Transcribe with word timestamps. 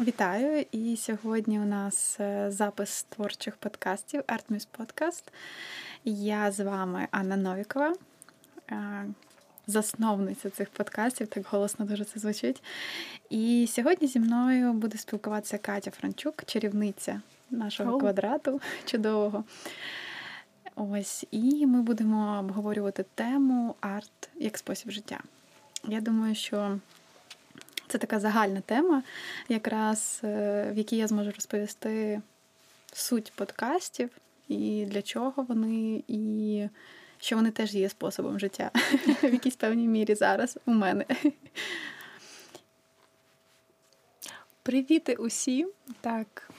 Вітаю! 0.00 0.64
І 0.72 0.96
сьогодні 0.96 1.60
у 1.60 1.64
нас 1.64 2.20
е, 2.20 2.50
запис 2.50 3.02
творчих 3.02 3.56
подкастів 3.56 4.20
Artmus 4.20 4.66
Podcast. 4.78 5.22
Я 6.04 6.52
з 6.52 6.64
вами 6.64 7.08
Анна 7.10 7.36
Новікова, 7.36 7.94
е, 8.70 9.06
засновниця 9.66 10.50
цих 10.50 10.70
подкастів, 10.70 11.26
так 11.26 11.46
голосно 11.50 11.84
дуже 11.84 12.04
це 12.04 12.20
звучить. 12.20 12.62
І 13.30 13.68
сьогодні 13.70 14.08
зі 14.08 14.20
мною 14.20 14.72
буде 14.72 14.98
спілкуватися 14.98 15.58
Катя 15.58 15.90
Франчук, 15.90 16.44
чарівниця 16.46 17.20
нашого 17.50 17.96
oh. 17.96 18.00
квадрату 18.00 18.60
чудового. 18.84 19.44
Ось, 20.76 21.26
і 21.30 21.66
ми 21.66 21.82
будемо 21.82 22.38
обговорювати 22.38 23.04
тему 23.14 23.74
арт 23.80 24.30
як 24.36 24.58
спосіб 24.58 24.90
життя. 24.90 25.20
Я 25.84 26.00
думаю, 26.00 26.34
що 26.34 26.78
це 27.88 27.98
така 27.98 28.20
загальна 28.20 28.60
тема, 28.60 29.02
якраз 29.48 30.20
е, 30.24 30.70
в 30.72 30.78
якій 30.78 30.96
я 30.96 31.06
зможу 31.06 31.30
розповісти 31.30 32.22
суть 32.92 33.32
подкастів 33.36 34.10
і 34.48 34.86
для 34.90 35.02
чого 35.02 35.42
вони, 35.42 36.02
і 36.08 36.68
що 37.20 37.36
вони 37.36 37.50
теж 37.50 37.74
є 37.74 37.88
способом 37.88 38.38
життя 38.38 38.70
в 39.22 39.32
якійсь 39.32 39.56
певній 39.56 39.88
мірі 39.88 40.14
зараз 40.14 40.58
у 40.66 40.72
мене. 40.72 41.04
Привіти 44.62 45.14
усім! 45.14 45.70
Так. 46.00 46.50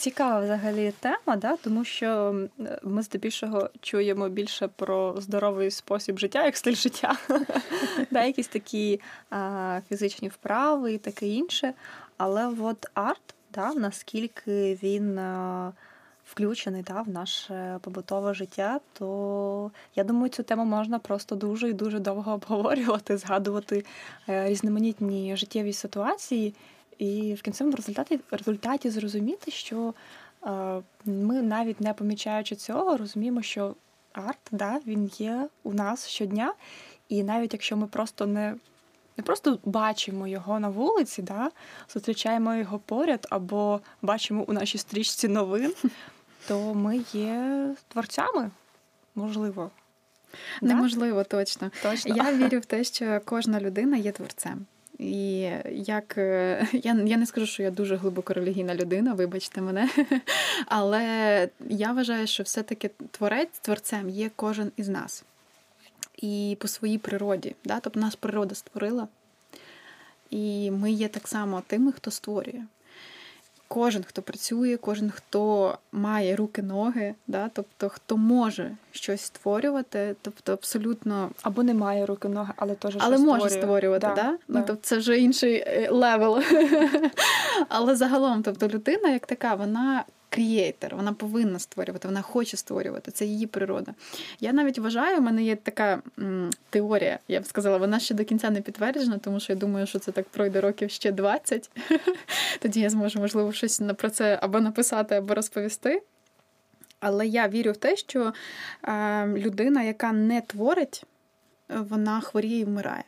Цікава 0.00 0.40
взагалі 0.40 0.92
тема, 1.00 1.36
да? 1.36 1.56
тому 1.56 1.84
що 1.84 2.34
ми 2.82 3.02
здебільшого 3.02 3.70
чуємо 3.80 4.28
більше 4.28 4.68
про 4.68 5.14
здоровий 5.20 5.70
спосіб 5.70 6.18
життя, 6.18 6.44
як 6.44 6.56
стиль 6.56 6.74
життя, 6.74 7.16
да, 8.10 8.24
якісь 8.24 8.48
такі 8.48 9.00
а, 9.30 9.80
фізичні 9.88 10.28
вправи 10.28 10.92
і 10.92 10.98
таке 10.98 11.28
інше. 11.28 11.74
Але 12.16 12.52
от 12.60 12.86
арт, 12.94 13.34
да, 13.54 13.74
наскільки 13.74 14.78
він 14.82 15.18
а, 15.18 15.72
включений 16.26 16.82
да, 16.82 17.02
в 17.02 17.08
наше 17.08 17.78
побутове 17.80 18.34
життя, 18.34 18.80
то 18.92 19.70
я 19.96 20.04
думаю, 20.04 20.28
цю 20.28 20.42
тему 20.42 20.64
можна 20.64 20.98
просто 20.98 21.34
дуже 21.34 21.68
і 21.68 21.72
дуже 21.72 21.98
довго 21.98 22.32
обговорювати, 22.32 23.16
згадувати 23.16 23.84
е, 24.28 24.48
різноманітні 24.48 25.36
життєві 25.36 25.72
ситуації. 25.72 26.54
І 27.00 27.34
в 27.34 27.42
кінцевому 27.42 27.76
результаті 27.76 28.20
результаті 28.30 28.90
зрозуміти, 28.90 29.50
що 29.50 29.94
е, 30.46 30.82
ми 31.04 31.42
навіть 31.42 31.80
не 31.80 31.94
помічаючи 31.94 32.56
цього, 32.56 32.96
розуміємо, 32.96 33.42
що 33.42 33.74
арт 34.12 34.38
да, 34.50 34.80
він 34.86 35.10
є 35.18 35.48
у 35.62 35.72
нас 35.72 36.08
щодня, 36.08 36.54
і 37.08 37.22
навіть 37.22 37.52
якщо 37.52 37.76
ми 37.76 37.86
просто 37.86 38.26
не 38.26 38.54
не 39.16 39.24
просто 39.24 39.58
бачимо 39.64 40.26
його 40.26 40.60
на 40.60 40.68
вулиці, 40.68 41.22
да, 41.22 41.50
зустрічаємо 41.92 42.54
його 42.54 42.78
поряд 42.78 43.26
або 43.30 43.80
бачимо 44.02 44.44
у 44.48 44.52
нашій 44.52 44.78
стрічці 44.78 45.28
новин, 45.28 45.74
то 46.48 46.74
ми 46.74 47.04
є 47.12 47.66
творцями, 47.88 48.50
можливо. 49.14 49.70
Неможливо, 50.62 51.24
точно. 51.24 51.70
точно. 51.82 52.16
Я 52.16 52.34
вірю 52.36 52.58
в 52.58 52.64
те, 52.64 52.84
що 52.84 53.20
кожна 53.24 53.60
людина 53.60 53.96
є 53.96 54.12
творцем. 54.12 54.66
І 55.00 55.50
як 55.70 56.18
е, 56.18 56.66
я 56.72 56.94
я 56.94 57.16
не 57.16 57.26
скажу, 57.26 57.46
що 57.46 57.62
я 57.62 57.70
дуже 57.70 57.96
глибоко 57.96 58.34
релігійна 58.34 58.74
людина, 58.74 59.14
вибачте 59.14 59.60
мене. 59.60 59.90
Але 60.66 61.48
я 61.68 61.92
вважаю, 61.92 62.26
що 62.26 62.42
все-таки 62.42 62.90
творець 63.10 63.58
творцем 63.60 64.10
є 64.10 64.30
кожен 64.36 64.72
із 64.76 64.88
нас. 64.88 65.24
І 66.16 66.56
по 66.60 66.68
своїй 66.68 66.98
природі. 66.98 67.54
Да? 67.64 67.80
Тобто 67.80 68.00
нас 68.00 68.16
природа 68.16 68.54
створила. 68.54 69.08
І 70.30 70.70
ми 70.70 70.92
є 70.92 71.08
так 71.08 71.28
само 71.28 71.62
тими, 71.66 71.92
хто 71.92 72.10
створює 72.10 72.62
кожен, 73.72 74.04
хто 74.04 74.22
працює, 74.22 74.76
кожен, 74.76 75.10
хто 75.10 75.74
має 75.92 76.36
руки, 76.36 76.62
ноги, 76.62 77.14
да, 77.26 77.50
тобто 77.52 77.88
хто 77.88 78.16
може 78.16 78.76
щось 78.92 79.20
створювати, 79.20 80.16
тобто 80.22 80.52
абсолютно 80.52 81.30
або 81.42 81.62
не 81.62 81.74
має 81.74 82.06
руки, 82.06 82.28
ноги, 82.28 82.52
але 82.56 82.74
теж 82.74 82.96
але 82.98 83.16
щось 83.16 83.26
може 83.26 83.50
створювати, 83.50 84.06
да, 84.06 84.14
да? 84.14 84.38
Ну, 84.48 84.62
тобто 84.66 84.82
це 84.82 84.96
вже 84.96 85.18
інший 85.18 85.54
е, 85.66 85.88
level. 85.90 86.42
Але 87.68 87.96
загалом, 87.96 88.42
тобто 88.42 88.68
людина, 88.68 89.08
як 89.08 89.26
така, 89.26 89.54
вона 89.54 90.04
creator, 90.30 90.96
вона 90.96 91.12
повинна 91.12 91.58
створювати, 91.58 92.08
вона 92.08 92.22
хоче 92.22 92.56
створювати, 92.56 93.10
це 93.10 93.24
її 93.24 93.46
природа. 93.46 93.94
Я 94.40 94.52
навіть 94.52 94.78
вважаю, 94.78 95.18
у 95.18 95.20
мене 95.20 95.42
є 95.42 95.56
така 95.56 96.02
м, 96.18 96.50
теорія, 96.70 97.18
я 97.28 97.40
б 97.40 97.46
сказала, 97.46 97.76
вона 97.76 97.98
ще 98.00 98.14
до 98.14 98.24
кінця 98.24 98.50
не 98.50 98.60
підтверджена, 98.60 99.18
тому 99.18 99.40
що 99.40 99.52
я 99.52 99.58
думаю, 99.58 99.86
що 99.86 99.98
це 99.98 100.12
так 100.12 100.28
пройде 100.28 100.60
років 100.60 100.90
ще 100.90 101.12
20. 101.12 101.70
Тоді 102.58 102.80
я 102.80 102.90
зможу, 102.90 103.20
можливо, 103.20 103.52
щось 103.52 103.82
про 103.96 104.10
це 104.10 104.38
або 104.42 104.60
написати, 104.60 105.14
або 105.14 105.34
розповісти. 105.34 106.02
Але 107.00 107.26
я 107.26 107.48
вірю 107.48 107.72
в 107.72 107.76
те, 107.76 107.96
що 107.96 108.32
е, 108.84 109.26
людина, 109.26 109.82
яка 109.82 110.12
не 110.12 110.40
творить, 110.40 111.04
вона 111.68 112.20
хворіє 112.20 112.58
і 112.58 112.64
вмирає. 112.64 113.04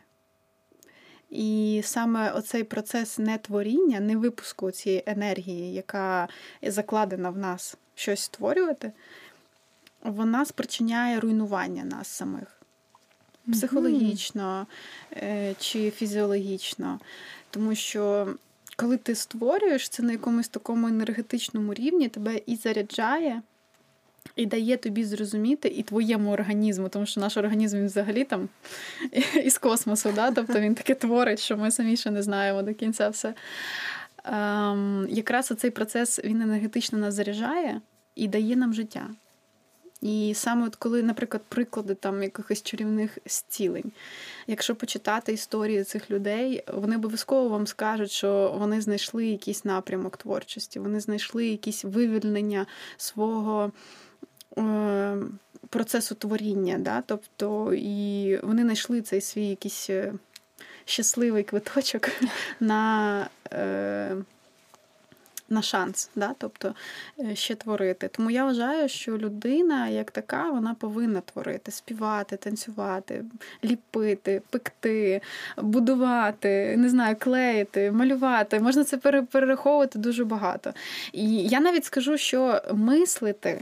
І 1.33 1.81
саме 1.85 2.31
оцей 2.31 2.65
процес 2.65 3.19
нетворіння, 3.19 4.01
не 4.01 4.17
випуску 4.17 4.71
цієї 4.71 5.03
енергії, 5.07 5.75
яка 5.75 6.29
закладена 6.63 7.31
в 7.31 7.39
нас 7.39 7.77
щось 7.95 8.21
створювати, 8.21 8.93
вона 10.03 10.45
спричиняє 10.45 11.21
руйнування 11.21 11.85
нас 11.85 12.09
самих 12.09 12.63
психологічно 13.53 14.67
mm-hmm. 15.13 15.55
чи 15.59 15.91
фізіологічно. 15.91 17.01
Тому 17.51 17.75
що 17.75 18.35
коли 18.77 18.97
ти 18.97 19.15
створюєш 19.15 19.89
це 19.89 20.03
на 20.03 20.13
якомусь 20.13 20.49
такому 20.49 20.89
енергетичному 20.89 21.75
рівні, 21.75 22.09
тебе 22.09 22.41
і 22.47 22.57
заряджає. 22.57 23.43
І 24.37 24.47
дає 24.47 24.77
тобі 24.77 25.05
зрозуміти 25.05 25.69
і 25.69 25.83
твоєму 25.83 26.31
організму, 26.31 26.89
тому 26.89 27.07
що 27.07 27.21
наш 27.21 27.37
організм 27.37 27.79
він 27.79 27.87
взагалі 27.87 28.25
там 28.25 28.49
із 29.45 29.59
космосу, 29.59 30.13
да? 30.13 30.31
тобто 30.31 30.61
він 30.61 30.75
таке 30.75 30.95
творить, 30.95 31.41
що 31.41 31.57
ми 31.57 31.71
самі 31.71 31.97
ще 31.97 32.11
не 32.11 32.23
знаємо 32.23 32.63
до 32.63 32.75
кінця 32.75 33.09
все. 33.09 33.35
Ем, 34.25 35.07
Якраз 35.11 35.53
цей 35.59 35.71
процес 35.71 36.21
він 36.25 36.43
енергетично 36.43 36.99
нас 36.99 37.15
заряджає 37.15 37.81
і 38.15 38.29
дає 38.29 38.57
нам 38.57 38.75
життя. 38.75 39.11
І 40.03 40.33
саме 40.37 40.67
от 40.67 40.77
коли, 40.77 41.03
наприклад, 41.03 41.43
приклади 41.49 41.95
там 41.95 42.23
якихось 42.23 42.63
чарівних 42.63 43.19
зцілень, 43.27 43.93
якщо 44.47 44.75
почитати 44.75 45.33
історії 45.33 45.85
цих 45.85 46.11
людей, 46.11 46.65
вони 46.75 46.97
обов'язково 46.97 47.49
вам 47.49 47.67
скажуть, 47.67 48.11
що 48.11 48.55
вони 48.59 48.81
знайшли 48.81 49.27
якийсь 49.27 49.65
напрямок 49.65 50.17
творчості, 50.17 50.79
вони 50.79 51.01
знайшли 51.01 51.47
якісь 51.47 51.85
вивільнення 51.85 52.67
свого. 52.97 53.73
Е, 54.59 55.17
процесу 55.69 56.15
творіння, 56.15 56.79
да? 56.79 57.03
тобто 57.07 57.75
і 57.75 58.37
вони 58.43 58.63
знайшли 58.63 59.03
цей 59.03 59.21
свій 59.21 59.47
якийсь 59.47 59.91
е, 59.91 60.13
щасливий 60.85 61.45
квиточок 61.45 62.09
на 62.61 63.29
е, 63.53 64.17
на 65.53 65.63
шанс, 65.63 66.11
да? 66.17 66.35
тобто 66.39 66.75
е, 67.21 67.37
ще 67.37 67.55
творити. 67.55 68.09
Тому 68.09 68.31
я 68.31 68.45
вважаю, 68.45 68.89
що 68.89 69.19
людина, 69.19 69.89
як 69.89 70.11
така, 70.11 70.51
вона 70.51 70.75
повинна 70.75 71.21
творити, 71.21 71.71
співати, 71.71 72.37
танцювати, 72.37 73.25
ліпити, 73.65 74.43
пекти, 74.51 75.21
будувати, 75.57 76.77
не 76.77 76.89
знаю, 76.89 77.17
клеїти, 77.19 77.93
малювати. 77.93 78.61
Можна 78.61 78.85
це 78.85 78.97
перераховувати 79.23 79.99
дуже 79.99 80.25
багато. 80.25 80.73
І 81.13 81.37
я 81.37 81.61
навіть 81.61 81.85
скажу, 81.85 82.19
що 82.19 82.63
мислити 82.73 83.61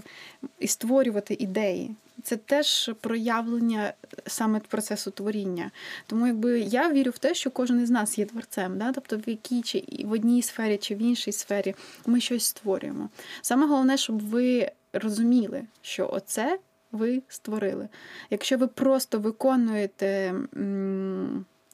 і 0.58 0.66
створювати 0.66 1.34
ідеї. 1.34 1.94
Це 2.22 2.36
теж 2.36 2.90
проявлення 3.00 3.92
саме 4.26 4.60
процесу 4.60 5.10
творіння. 5.10 5.70
Тому 6.06 6.26
якби 6.26 6.60
я 6.60 6.92
вірю 6.92 7.10
в 7.10 7.18
те, 7.18 7.34
що 7.34 7.50
кожен 7.50 7.80
із 7.80 7.90
нас 7.90 8.18
є 8.18 8.24
творцем, 8.24 8.78
да? 8.78 8.92
тобто 8.92 9.16
в 9.16 9.28
якій 9.28 9.62
чи 9.62 9.84
в 10.04 10.12
одній 10.12 10.42
сфері 10.42 10.76
чи 10.76 10.94
в 10.94 10.98
іншій 10.98 11.32
сфері 11.32 11.74
ми 12.06 12.20
щось 12.20 12.44
створюємо. 12.44 13.08
Саме 13.42 13.66
головне, 13.66 13.96
щоб 13.96 14.28
ви 14.28 14.70
розуміли, 14.92 15.62
що 15.82 16.10
оце 16.12 16.58
ви 16.92 17.22
створили. 17.28 17.88
Якщо 18.30 18.58
ви 18.58 18.66
просто 18.66 19.18
виконуєте 19.18 20.34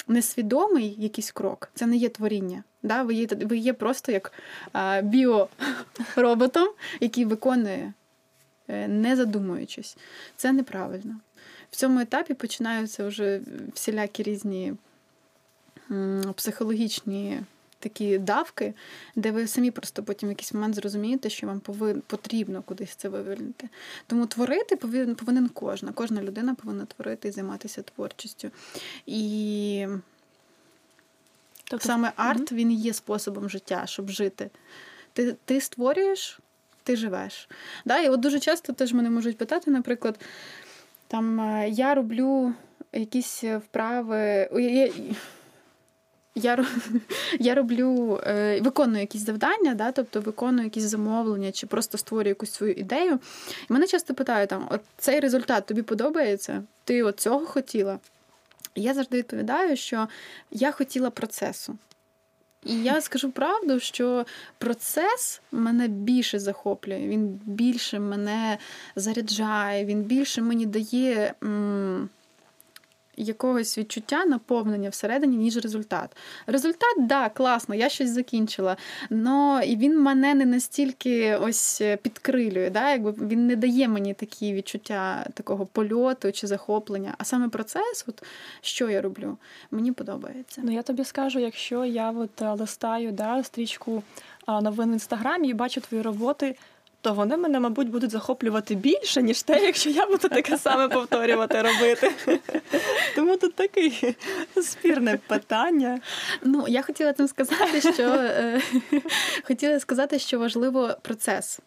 несвідомий 0.09 0.97
якийсь 0.99 1.33
крок, 1.33 1.71
це 1.75 1.87
не 1.87 1.97
є 1.97 2.09
творіння. 2.09 2.65
Да? 2.83 3.03
Ви 3.03 3.15
є 3.15 3.27
ви 3.27 3.57
є 3.57 3.73
просто 3.73 4.13
як 4.13 4.33
біороботом, 5.03 6.69
який 7.01 7.25
виконує. 7.25 7.93
Е, 8.69 8.89
не 8.89 9.17
задумуючись. 9.17 9.97
Це 10.37 10.53
неправильно. 10.53 11.21
В 11.71 11.77
цьому 11.77 12.01
етапі 12.01 12.35
починаються 12.35 13.07
вже 13.07 13.41
всілякі 13.75 14.23
різні 14.23 14.75
психологічні 16.35 17.41
такі 17.79 18.19
давки, 18.19 18.75
де 19.17 19.31
ви 19.31 19.47
самі 19.47 19.71
просто 19.71 20.03
потім 20.03 20.29
в 20.29 20.33
якийсь 20.33 20.55
момент 20.55 20.75
зрозумієте, 20.75 21.31
що 21.31 21.47
вам 21.47 21.61
потрібно 22.07 22.63
кудись 22.63 22.95
це 22.95 23.09
вивільнити. 23.09 23.69
Тому 24.07 24.27
творити 24.27 24.77
повинен, 24.77 25.15
повинен 25.15 25.49
кожна. 25.49 25.93
Кожна 25.93 26.23
людина 26.23 26.55
повинна 26.55 26.85
творити 26.85 27.29
і 27.29 27.31
займатися 27.31 27.83
творчістю. 27.83 28.51
І 29.07 29.87
Тобто 31.71 31.87
саме 31.87 32.13
арт 32.17 32.53
він 32.53 32.73
є 32.73 32.93
способом 32.93 33.51
життя, 33.51 33.83
щоб 33.87 34.11
жити. 34.11 34.51
Ти 35.13 35.37
ти 35.45 35.61
створюєш, 35.61 36.41
ти 36.87 36.97
живеш. 36.97 37.49
Да? 37.85 37.99
І 37.99 38.09
от 38.09 38.21
дуже 38.21 38.41
часто 38.41 38.73
теж 38.73 38.93
мене 38.93 39.11
можуть 39.11 39.39
питати, 39.39 39.71
наприклад, 39.71 40.21
там 41.09 41.41
е, 41.41 41.69
я 41.69 41.95
роблю 41.95 42.55
якісь 42.93 43.45
вправи. 43.45 44.49
Я, 44.53 44.91
я 46.35 46.67
я 47.41 47.55
роблю, 47.55 48.21
е, 48.27 48.61
виконую 48.61 49.01
якісь 49.01 49.25
завдання, 49.25 49.75
да, 49.75 49.93
тобто 49.93 50.21
виконую 50.21 50.65
якісь 50.65 50.83
замовлення 50.83 51.53
чи 51.53 51.67
просто 51.67 51.99
створюю 51.99 52.29
якусь 52.29 52.53
свою 52.53 52.73
ідею. 52.73 53.19
І 53.71 53.73
мене 53.73 53.87
часто 53.87 54.15
питають, 54.15 54.51
там, 54.51 54.69
от 54.71 54.81
цей 54.99 55.21
результат 55.21 55.67
тобі 55.67 55.83
подобається? 55.83 56.63
Ти 56.85 57.03
от 57.03 57.21
цього 57.21 57.47
хотіла? 57.47 57.99
І 58.75 58.83
я 58.83 58.95
завжди 58.95 59.19
відповідаю, 59.19 59.77
що 59.77 60.09
я 60.51 60.73
хотіла 60.73 61.11
процесу. 61.11 61.79
І 62.67 62.83
я 62.83 63.01
скажу 63.01 63.31
правду, 63.31 63.81
що 63.81 64.27
процес 64.59 65.41
мене 65.53 65.89
більше 65.89 66.39
захоплює, 66.39 67.09
він 67.09 67.41
більше 67.45 67.99
мене 67.99 68.59
заряджає, 68.97 69.85
він 69.85 70.03
більше 70.03 70.43
мені 70.43 70.67
дає. 70.67 71.35
М- 71.45 72.09
якогось 73.17 73.79
відчуття 73.79 74.25
наповнення 74.25 74.89
всередині, 74.89 75.37
ніж 75.37 75.57
результат. 75.57 76.17
Результат, 76.47 76.97
да, 76.99 77.29
класно, 77.29 77.75
я 77.75 77.89
щось 77.89 78.11
закінчила. 78.11 78.77
Но 79.11 79.63
і 79.63 79.77
він 79.77 80.01
мене 80.01 80.35
не 80.35 80.47
настільки 80.47 81.37
ось 81.37 81.83
підкрилює. 82.03 82.71
Да? 82.71 82.91
Якби 82.91 83.27
Він 83.27 83.47
не 83.47 83.57
дає 83.57 83.89
мені 83.89 84.15
такі 84.15 84.53
відчуття 84.53 85.27
такого 85.35 85.67
польоту 85.67 86.33
чи 86.33 86.47
захоплення. 86.47 87.15
А 87.19 87.25
саме 87.25 87.49
процес, 87.49 88.05
от 88.09 88.23
що 88.61 88.91
я 88.91 89.01
роблю, 89.01 89.37
мені 89.71 89.93
подобається. 89.93 90.61
Ну 90.65 90.73
я 90.73 90.83
тобі 90.83 91.05
скажу, 91.05 91.39
якщо 91.39 91.85
я 91.85 92.11
от 92.11 92.43
е, 92.43 92.53
листаю 92.53 93.13
да, 93.13 93.43
стрічку 93.43 94.03
новин 94.49 94.91
в 94.91 94.93
інстаграмі 94.93 95.49
і 95.49 95.55
бачу 95.55 95.81
твої 95.81 96.03
роботи 96.03 96.57
то 97.07 97.15
вони 97.15 97.37
мене, 97.37 97.61
мабуть, 97.61 97.91
будуть 97.91 98.11
захоплювати 98.11 98.75
більше, 98.75 99.23
ніж 99.23 99.43
те, 99.43 99.63
якщо 99.63 99.91
я 99.91 100.07
буду 100.07 100.29
таке 100.29 100.59
саме 100.59 100.89
повторювати 100.89 101.63
робити. 101.63 102.13
Тому 103.15 103.37
тут 103.37 103.55
таке 103.55 104.15
спірне 104.63 105.19
питання. 105.27 106.01
Ну, 106.43 106.65
я 106.69 106.83
хотіла 106.83 107.13
тим 107.13 107.29
сказати, 107.29 107.81
що 107.81 108.03
е, 108.03 108.61
хотіла 109.45 109.81
сказати, 109.81 110.19
що 110.19 110.39
важливо 110.39 110.97
процес 111.03 111.61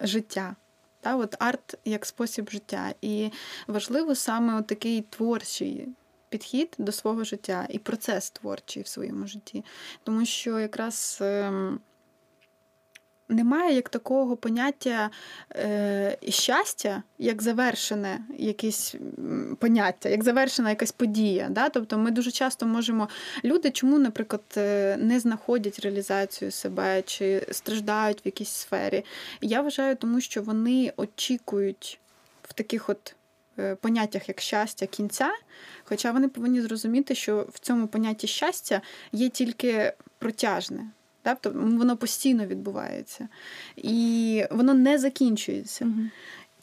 життя. 0.00 0.56
Та, 1.00 1.16
от 1.16 1.36
Арт 1.38 1.78
як 1.84 2.06
спосіб 2.06 2.50
життя. 2.50 2.94
І 3.02 3.30
важливо 3.66 4.14
саме 4.14 4.62
такий 4.62 5.02
творчий. 5.10 5.88
Підхід 6.28 6.74
до 6.78 6.92
свого 6.92 7.24
життя 7.24 7.66
і 7.70 7.78
процес 7.78 8.30
творчий 8.30 8.82
в 8.82 8.86
своєму 8.86 9.26
житті. 9.26 9.64
Тому 10.04 10.26
що 10.26 10.58
якраз 10.58 11.18
ем, 11.22 11.80
немає 13.28 13.74
як 13.74 13.88
такого 13.88 14.36
поняття 14.36 15.10
е, 15.56 16.16
щастя, 16.28 17.02
як 17.18 17.42
завершене 17.42 18.20
якесь 18.38 18.94
поняття, 19.58 20.08
як 20.08 20.24
завершена 20.24 20.70
якась 20.70 20.92
подія. 20.92 21.48
Да? 21.50 21.68
Тобто 21.68 21.98
ми 21.98 22.10
дуже 22.10 22.30
часто 22.30 22.66
можемо. 22.66 23.08
Люди, 23.44 23.70
чому, 23.70 23.98
наприклад, 23.98 24.42
е, 24.56 24.96
не 24.96 25.20
знаходять 25.20 25.78
реалізацію 25.78 26.50
себе 26.50 27.02
чи 27.02 27.46
страждають 27.50 28.24
в 28.24 28.26
якійсь 28.26 28.50
сфері. 28.50 29.04
Я 29.40 29.60
вважаю, 29.60 29.96
тому 29.96 30.20
що 30.20 30.42
вони 30.42 30.92
очікують 30.96 32.00
в 32.42 32.52
таких 32.52 32.88
от. 32.88 33.14
Е, 33.58 33.74
поняттях 33.74 34.28
як 34.28 34.40
щастя 34.40 34.86
кінця, 34.86 35.32
хоча 35.84 36.12
вони 36.12 36.28
повинні 36.28 36.60
зрозуміти, 36.60 37.14
що 37.14 37.46
в 37.52 37.58
цьому 37.58 37.86
понятті 37.86 38.26
щастя 38.26 38.80
є 39.12 39.28
тільки 39.28 39.92
протяжне. 40.18 40.90
Тобто 41.26 41.52
воно 41.60 41.96
постійно 41.96 42.46
відбувається 42.46 43.28
і 43.76 44.44
воно 44.50 44.74
не 44.74 44.98
закінчується. 44.98 45.84
Угу. 45.84 46.00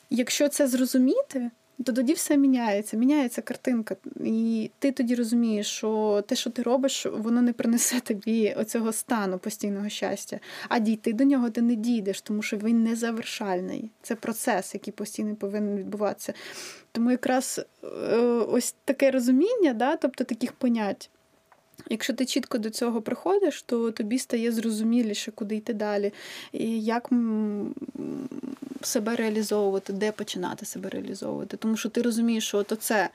Якщо 0.10 0.50
це 0.50 0.68
зрозуміти, 0.68 1.52
то 1.86 1.94
тоді 1.94 2.14
все 2.14 2.38
міняється, 2.38 2.98
міняється 2.98 3.42
картинка. 3.42 3.96
І 4.26 4.72
ти 4.80 4.92
тоді 4.92 5.16
розумієш, 5.16 5.68
що 5.68 6.24
те, 6.28 6.36
що 6.36 6.50
ти 6.50 6.62
робиш, 6.62 7.06
воно 7.06 7.42
не 7.42 7.54
принесе 7.54 8.00
тобі 8.00 8.54
оцього 8.58 8.94
стану 8.94 9.38
постійного 9.38 9.90
щастя. 9.90 10.40
А 10.70 10.80
дійти 10.80 11.14
до 11.14 11.24
нього 11.24 11.50
ти 11.50 11.62
не 11.62 11.76
дійдеш, 11.76 12.22
тому 12.22 12.42
що 12.42 12.58
він 12.58 12.84
не 12.84 12.96
завершальний. 12.96 13.92
Це 14.02 14.16
процес, 14.16 14.74
який 14.74 14.94
постійно 14.94 15.36
повинен 15.36 15.78
відбуватися. 15.78 16.34
Тому 16.92 17.12
якраз 17.12 17.62
е, 17.84 17.88
ось 18.28 18.76
таке 18.86 19.12
розуміння, 19.12 19.74
да, 19.74 19.96
тобто 19.96 20.24
таких 20.24 20.52
понять. 20.52 21.10
Якщо 21.90 22.14
ти 22.14 22.26
чітко 22.26 22.58
до 22.58 22.70
цього 22.70 23.02
приходиш, 23.02 23.62
то 23.62 23.92
тобі 23.92 24.20
стає 24.20 24.52
зрозуміліше, 24.52 25.32
куди 25.32 25.56
йти 25.56 25.74
далі, 25.74 26.14
і 26.52 26.82
як 26.84 27.10
себе 28.82 29.16
реалізовувати, 29.16 29.94
де 29.94 30.12
починати 30.12 30.66
себе 30.66 30.90
реалізовувати. 30.90 31.58
Тому 31.58 31.78
що 31.78 31.90
ти 31.90 32.02
розумієш, 32.02 32.48
що 32.48 32.58
от 32.58 32.74
це 32.80 33.10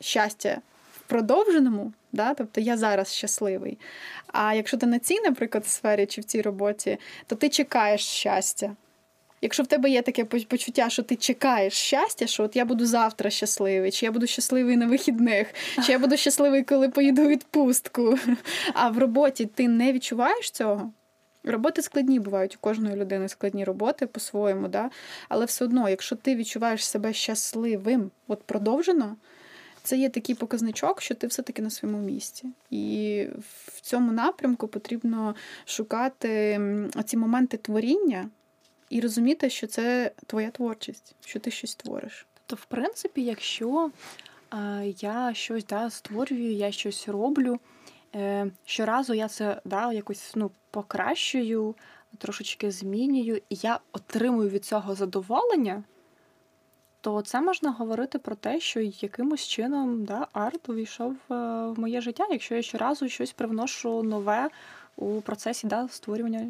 щастя 0.00 0.60
в 0.96 1.00
продовженому, 1.00 1.92
да? 2.12 2.34
тобто 2.34 2.60
я 2.60 2.76
зараз 2.76 3.14
щасливий. 3.14 3.78
А 4.26 4.54
якщо 4.54 4.76
ти 4.76 4.86
на 4.86 4.98
цій, 4.98 5.20
наприклад, 5.20 5.66
сфері 5.66 6.06
чи 6.06 6.20
в 6.20 6.24
цій 6.24 6.42
роботі, 6.42 6.98
то 7.26 7.36
ти 7.36 7.48
чекаєш 7.48 8.06
щастя. 8.06 8.76
Якщо 9.42 9.62
в 9.62 9.66
тебе 9.66 9.90
є 9.90 10.02
таке 10.02 10.24
почуття, 10.24 10.90
що 10.90 11.02
ти 11.02 11.16
чекаєш 11.16 11.72
щастя, 11.72 12.26
що 12.26 12.42
от 12.42 12.56
я 12.56 12.64
буду 12.64 12.86
завтра 12.86 13.30
щасливий, 13.30 13.90
чи 13.90 14.06
я 14.06 14.12
буду 14.12 14.26
щасливий 14.26 14.76
на 14.76 14.86
вихідних, 14.86 15.54
чи 15.86 15.92
я 15.92 15.98
буду 15.98 16.16
щасливий, 16.16 16.62
коли 16.62 16.88
поїду 16.88 17.26
відпустку. 17.26 18.18
А 18.74 18.90
в 18.90 18.98
роботі 18.98 19.46
ти 19.46 19.68
не 19.68 19.92
відчуваєш 19.92 20.50
цього. 20.50 20.92
Роботи 21.44 21.82
складні 21.82 22.20
бувають 22.20 22.56
у 22.56 22.58
кожної 22.60 22.96
людини 22.96 23.28
складні 23.28 23.64
роботи 23.64 24.06
по-своєму, 24.06 24.68
да? 24.68 24.90
але 25.28 25.44
все 25.44 25.64
одно, 25.64 25.88
якщо 25.88 26.16
ти 26.16 26.36
відчуваєш 26.36 26.86
себе 26.86 27.12
щасливим, 27.12 28.10
от 28.28 28.42
продовжено, 28.42 29.16
це 29.82 29.96
є 29.96 30.08
такий 30.08 30.34
показничок, 30.34 31.02
що 31.02 31.14
ти 31.14 31.26
все-таки 31.26 31.62
на 31.62 31.70
своєму 31.70 32.00
місці. 32.00 32.48
І 32.70 33.26
в 33.66 33.80
цьому 33.80 34.12
напрямку 34.12 34.68
потрібно 34.68 35.34
шукати 35.64 36.60
ці 37.04 37.16
моменти 37.16 37.56
творіння 37.56 38.28
і 38.92 39.00
розуміти, 39.00 39.50
що 39.50 39.66
це 39.66 40.10
твоя 40.26 40.50
творчість, 40.50 41.14
що 41.24 41.40
ти 41.40 41.50
щось 41.50 41.74
твориш. 41.74 42.26
Тобто, 42.46 42.62
в 42.62 42.64
принципі, 42.66 43.24
якщо 43.24 43.90
е, 44.54 44.86
я 44.98 45.34
щось 45.34 45.66
да, 45.66 45.90
створюю, 45.90 46.52
я 46.52 46.72
щось 46.72 47.08
роблю, 47.08 47.58
е, 48.14 48.50
щоразу 48.64 49.14
я 49.14 49.28
це 49.28 49.60
да, 49.64 49.92
якось 49.92 50.32
ну, 50.34 50.50
покращую, 50.70 51.74
трошечки 52.18 52.70
змінюю, 52.70 53.36
і 53.36 53.56
я 53.62 53.80
отримую 53.92 54.50
від 54.50 54.64
цього 54.64 54.94
задоволення. 54.94 55.84
То 57.00 57.22
це 57.22 57.40
можна 57.40 57.70
говорити 57.70 58.18
про 58.18 58.34
те, 58.34 58.60
що 58.60 58.80
якимось 58.80 59.46
чином 59.46 60.04
да, 60.04 60.26
арт 60.32 60.68
увійшов 60.68 61.12
е, 61.12 61.34
в 61.66 61.74
моє 61.80 62.00
життя, 62.00 62.26
якщо 62.30 62.54
я 62.54 62.62
щоразу 62.62 63.08
щось 63.08 63.32
привношу 63.32 64.02
нове 64.02 64.50
у 64.96 65.20
процесі 65.20 65.66
да, 65.66 65.88
створювання 65.88 66.48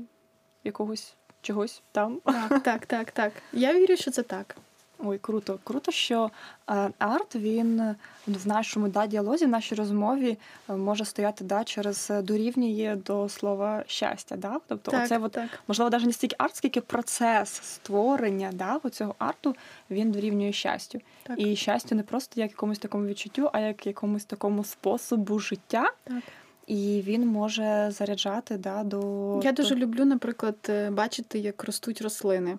якогось 0.64 1.16
чогось 1.42 1.82
там. 1.92 2.20
Так, 2.25 2.62
так, 2.62 2.87
так, 2.87 3.11
так. 3.11 3.32
Я 3.52 3.75
вірю, 3.75 3.96
що 3.96 4.11
це 4.11 4.22
так. 4.22 4.56
Ой, 5.04 5.18
круто. 5.18 5.58
Круто, 5.64 5.92
що 5.92 6.30
е, 6.70 6.90
арт 6.99 7.37
він 7.37 7.94
в 8.26 8.46
нашому 8.46 8.88
да, 8.88 9.06
діалозі, 9.06 9.46
в 9.46 9.49
нашій 9.49 9.75
розмові 9.75 10.38
е, 10.70 10.72
може 10.72 11.04
стояти 11.04 11.44
да, 11.44 11.64
через 11.64 12.11
е, 12.11 12.22
дорівнює 12.22 12.99
до 13.06 13.28
слова 13.28 13.84
щастя. 13.87 14.37
Да? 14.37 14.61
Тобто, 14.68 14.90
так, 14.90 15.04
оце 15.04 15.18
от, 15.18 15.38
можливо, 15.68 15.90
навіть 15.90 16.06
не 16.06 16.12
стільки 16.12 16.37
арт, 16.38 16.56
скільки 16.56 16.80
процес 16.80 17.49
створення 17.49 18.50
да, 18.52 18.80
цього 18.90 19.14
арту 19.18 19.56
він 19.90 20.12
дорівнює 20.12 20.52
щастю. 20.52 21.00
Так. 21.22 21.40
І 21.40 21.56
щастя 21.56 21.94
не 21.94 22.02
просто 22.02 22.40
як 22.40 22.50
якомусь 22.50 22.78
такому 22.78 23.06
відчуттю, 23.06 23.50
а 23.52 23.61
як 23.61 23.87
якомусь 23.87 24.25
такому 24.25 24.64
способу 24.64 25.38
життя. 25.38 25.90
Так. 26.04 26.22
І 26.66 27.02
він 27.07 27.26
може 27.26 27.90
заряджати 27.90 28.57
да, 28.57 28.83
до. 28.83 29.40
Я 29.45 29.52
дуже 29.52 29.75
люблю, 29.75 30.04
наприклад, 30.04 30.57
е, 30.69 30.90
бачити, 30.90 31.38
як 31.38 31.64
ростуть 31.64 32.02
рослини. 32.02 32.59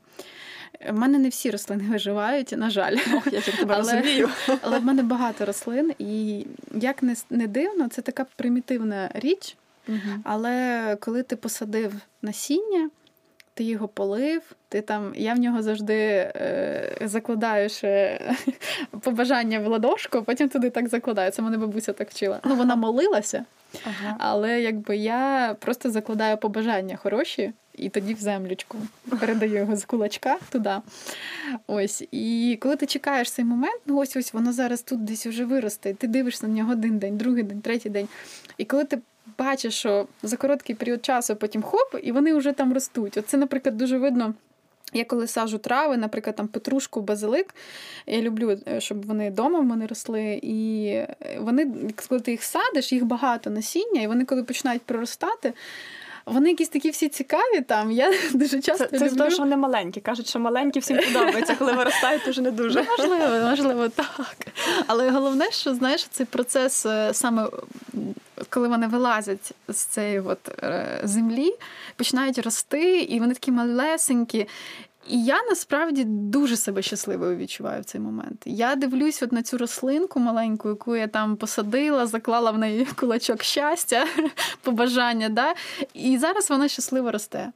У 0.90 0.94
мене 0.94 1.18
не 1.18 1.30
всі 1.30 1.52
рослини 1.52 1.84
виживають, 1.90 2.52
на 2.52 2.70
жаль. 2.70 2.98
Ох, 3.16 3.28
я 3.34 3.42
тебе 3.42 3.76
але, 3.78 3.94
розумію. 3.94 4.30
Але 4.62 4.80
в 4.80 4.84
мене 4.84 5.04
багато 5.04 5.46
рослин, 5.46 5.94
і 6.00 6.46
як 6.76 7.04
не, 7.04 7.16
не 7.30 7.48
дивно, 7.48 7.88
це 7.88 8.02
така 8.02 8.26
примітивна 8.36 9.10
річ. 9.14 9.58
Угу. 9.88 9.98
Але 10.24 10.98
коли 11.00 11.24
ти 11.24 11.36
посадив 11.36 11.94
насіння, 12.22 12.90
ти 13.54 13.64
його 13.64 13.88
полив, 13.88 14.42
ти 14.70 14.82
там, 14.82 15.14
я 15.16 15.34
в 15.34 15.40
нього 15.40 15.62
завжди 15.62 15.94
е, 15.94 16.98
закладаю 17.02 17.70
ще 17.70 18.22
побажання 19.02 19.60
в 19.60 19.68
ладошку, 19.68 20.24
потім 20.24 20.50
туди 20.50 20.70
так 20.70 20.90
закладаю. 20.90 21.32
Це 21.32 21.42
мене 21.42 21.58
бабуся 21.58 21.94
так 21.94 22.10
вчила. 22.10 22.40
Ну, 22.44 22.56
вона 22.56 22.76
молилася. 22.76 23.46
Ага. 23.86 24.16
Але 24.20 24.62
якби 24.62 24.98
я 24.98 25.56
просто 25.60 25.92
закладаю 25.92 26.38
побажання 26.38 26.96
хороші 26.96 27.54
і 27.76 27.90
тоді 27.90 28.14
в 28.14 28.20
землючку. 28.20 28.78
Передаю 29.20 29.54
його 29.54 29.76
з 29.76 29.86
кулачка 29.86 30.38
туди. 30.50 30.76
Ось. 31.68 32.04
І 32.12 32.58
коли 32.62 32.76
ти 32.76 32.86
чекаєш 32.86 33.32
цей 33.32 33.46
момент, 33.46 33.82
ну 33.86 33.98
ось 33.98 34.16
ось 34.16 34.34
воно 34.34 34.54
зараз 34.54 34.82
тут 34.82 35.04
десь 35.04 35.28
вже 35.28 35.46
виросте, 35.46 35.94
ти 35.94 36.08
дивишся 36.08 36.48
на 36.48 36.54
нього 36.54 36.72
один 36.72 37.00
день, 37.00 37.18
другий 37.18 37.44
день, 37.44 37.62
третій 37.62 37.90
день. 37.90 38.08
І 38.58 38.66
коли 38.66 38.84
ти 38.84 39.00
бачиш, 39.38 39.74
що 39.74 40.08
за 40.24 40.38
короткий 40.38 40.75
період 40.75 41.06
часу 41.06 41.36
потім 41.36 41.62
хоп, 41.62 41.96
і 42.03 42.12
вони 42.12 42.34
вже 42.34 42.51
там 42.51 42.74
ростуть. 42.74 43.18
Оце, 43.18 43.38
наприклад, 43.38 43.77
дуже 43.77 43.98
видно. 43.98 44.34
Я 44.94 45.06
коли 45.06 45.27
сажу 45.27 45.58
трави, 45.58 45.98
наприклад, 45.98 46.36
там 46.36 46.48
петрушку, 46.48 47.01
базилик. 47.01 47.56
Я 48.08 48.22
люблю, 48.22 48.60
е, 48.68 48.82
щоб 48.82 49.06
вони 49.06 49.30
вдома 49.30 49.60
в 49.60 49.63
мене 49.63 49.88
росли. 49.88 50.39
І 50.44 50.86
е, 50.86 51.15
вони, 51.39 51.74
коли 52.10 52.22
ти 52.22 52.32
їх 52.32 52.44
садиш, 52.44 52.94
їх 52.94 53.06
багато 53.06 53.50
насіння, 53.50 54.01
і 54.01 54.08
вони, 54.08 54.25
коли 54.25 54.44
починають 54.44 54.82
проростати, 54.82 55.53
вони 56.25 56.50
якісь 56.50 56.70
такі 56.70 56.89
всі 56.89 57.10
цікаві 57.10 57.62
там. 57.68 57.92
Я 57.92 58.13
дуже 58.34 58.62
часто 58.62 58.86
Це, 58.86 59.00
це 59.00 59.06
люблю... 59.06 59.10
з 59.10 59.18
того, 59.18 59.30
що 59.30 59.39
вони 59.39 59.58
маленькі. 59.58 60.01
Кажуть, 60.01 60.30
що 60.30 60.39
маленькі 60.39 60.80
всім 60.80 60.98
подобається. 60.98 61.56
Коли 61.56 61.74
виростають, 61.74 62.22
дуже 62.25 62.32
вже 62.32 62.42
не 62.42 62.51
дуже. 62.51 62.80
Ну, 62.82 62.88
можливо, 62.98 63.50
можливо, 63.50 63.89
так. 63.89 64.36
Але 64.88 65.10
головне, 65.10 65.51
що 65.51 65.75
знаєш, 65.75 66.08
цей 66.08 66.25
процес 66.25 66.86
е, 66.86 67.13
саме 67.13 67.48
коли 68.50 68.68
вони 68.68 68.88
вилазять 68.88 69.51
з 69.68 69.77
цієї 69.77 70.20
от 70.20 70.63
е, 70.63 71.01
землі, 71.03 71.56
починають 71.96 72.38
рости, 72.38 73.00
і 73.00 73.20
вони 73.20 73.34
такі 73.34 73.51
малесенькі. 73.51 74.48
І 75.08 75.24
я 75.24 75.44
насправді 75.50 76.04
дуже 76.04 76.58
себе 76.58 76.82
щасливою 76.82 77.38
відчуваю 77.38 77.82
в 77.82 77.86
цей 77.86 78.02
момент. 78.02 78.42
Я 78.46 78.76
дивлюсь 78.76 79.24
от 79.24 79.32
на 79.32 79.44
цю 79.44 79.58
рослинку 79.58 80.20
маленьку, 80.20 80.70
яку 80.70 80.96
я 80.96 81.08
там 81.08 81.36
посадила, 81.36 82.08
заклала 82.08 82.52
в 82.52 82.58
неї 82.58 82.88
кулачок 82.96 83.44
щастя, 83.44 84.06
побажання. 84.62 85.30
Да? 85.30 85.54
І 85.94 86.18
зараз 86.18 86.50
вона 86.50 86.68
щасливо 86.68 87.12
росте. 87.12 87.52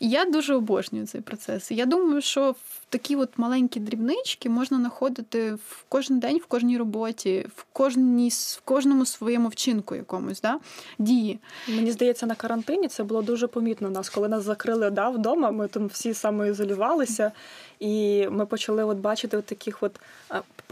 І 0.00 0.08
я 0.08 0.24
дуже 0.24 0.54
обожнюю 0.54 1.06
цей 1.06 1.20
процес. 1.20 1.70
Я 1.70 1.86
думаю, 1.86 2.20
що 2.20 2.50
в 2.50 2.84
такі 2.88 3.16
от 3.16 3.30
маленькі 3.36 3.80
дрібнички 3.80 4.48
можна 4.48 4.78
знаходити 4.78 5.54
в 5.54 5.84
кожен 5.88 6.18
день, 6.18 6.38
в 6.38 6.46
кожній 6.46 6.78
роботі, 6.78 7.46
в 7.56 7.64
кожній, 7.72 8.28
в 8.28 8.60
кожному 8.64 9.06
своєму 9.06 9.48
вчинку 9.48 9.94
якомусь 9.94 10.40
да? 10.40 10.58
дії. 10.98 11.38
Мені 11.68 11.92
здається, 11.92 12.26
на 12.26 12.34
карантині 12.34 12.88
це 12.88 13.02
було 13.04 13.22
дуже 13.22 13.46
помітно 13.46 13.88
у 13.88 13.90
нас, 13.90 14.10
коли 14.10 14.28
нас 14.28 14.44
закрили 14.44 14.90
да, 14.90 15.08
вдома. 15.08 15.50
Ми 15.50 15.68
там 15.68 15.86
всі 15.86 16.14
самоізолювалися, 16.14 17.32
і 17.80 18.26
ми 18.30 18.46
почали 18.46 18.84
от 18.84 18.98
бачити 18.98 19.36
от 19.36 19.44
таких, 19.46 19.82
от 19.82 20.00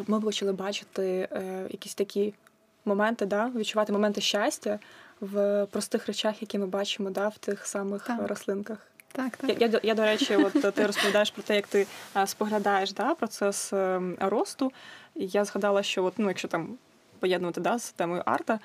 ми 0.06 0.20
почали 0.20 0.52
бачити 0.52 1.28
е, 1.32 1.66
якісь 1.70 1.94
такі 1.94 2.34
моменти, 2.84 3.26
да, 3.26 3.50
відчувати 3.56 3.92
моменти 3.92 4.20
щастя 4.20 4.78
в 5.20 5.66
простих 5.70 6.06
речах, 6.06 6.42
які 6.42 6.58
ми 6.58 6.66
бачимо 6.66 7.10
да, 7.10 7.28
в 7.28 7.38
тих 7.38 7.66
самих 7.66 8.06
так. 8.06 8.28
рослинках. 8.28 8.78
Так, 9.16 9.36
так. 9.36 9.60
Я, 9.60 9.66
я, 9.66 9.80
я, 9.82 9.94
до 9.94 10.02
речі, 10.02 10.36
от 10.36 10.74
ти 10.74 10.86
розповідаєш 10.86 11.30
про 11.30 11.42
те, 11.42 11.56
як 11.56 11.66
ти 11.66 11.86
споглядаєш 12.26 12.92
да, 12.92 13.14
процес 13.14 13.72
ем, 13.72 14.16
росту. 14.20 14.72
І 15.14 15.26
я 15.26 15.44
згадала, 15.44 15.82
що 15.82 16.04
от, 16.04 16.14
ну, 16.16 16.28
якщо 16.28 16.48
там 16.48 16.68
поєднувати 17.20 17.60
да, 17.60 17.78
з 17.78 17.92
темою 17.92 18.22
арта, 18.26 18.58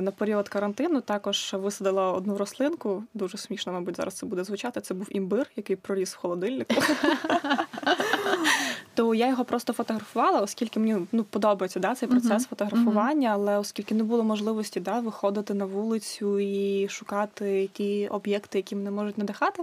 на 0.00 0.10
період 0.10 0.48
карантину 0.48 1.00
також 1.00 1.54
висадила 1.58 2.12
одну 2.12 2.38
рослинку. 2.38 3.04
Дуже 3.14 3.38
смішно, 3.38 3.72
мабуть, 3.72 3.96
зараз 3.96 4.14
це 4.14 4.26
буде 4.26 4.44
звучати. 4.44 4.80
Це 4.80 4.94
був 4.94 5.06
імбир, 5.10 5.46
який 5.56 5.76
проріс 5.76 6.14
в 6.14 6.18
холодильнику. 6.18 6.74
То 8.98 9.14
я 9.14 9.28
його 9.28 9.44
просто 9.44 9.72
фотографувала, 9.72 10.40
оскільки 10.40 10.80
мені 10.80 11.06
ну, 11.12 11.24
подобається 11.24 11.80
да, 11.80 11.94
цей 11.94 12.08
процес 12.08 12.42
uh-huh. 12.42 12.48
фотографування, 12.48 13.30
але 13.32 13.58
оскільки 13.58 13.94
не 13.94 14.04
було 14.04 14.24
можливості 14.24 14.80
да, 14.80 15.00
виходити 15.00 15.54
на 15.54 15.64
вулицю 15.64 16.38
і 16.38 16.88
шукати 16.88 17.70
ті 17.72 18.08
об'єкти, 18.08 18.58
які 18.58 18.76
мене 18.76 18.90
можуть 18.90 19.18
надихати, 19.18 19.62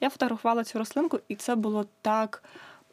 я 0.00 0.10
фотографувала 0.10 0.64
цю 0.64 0.78
рослинку, 0.78 1.20
і 1.28 1.36
це 1.36 1.54
було 1.54 1.86
так 2.02 2.42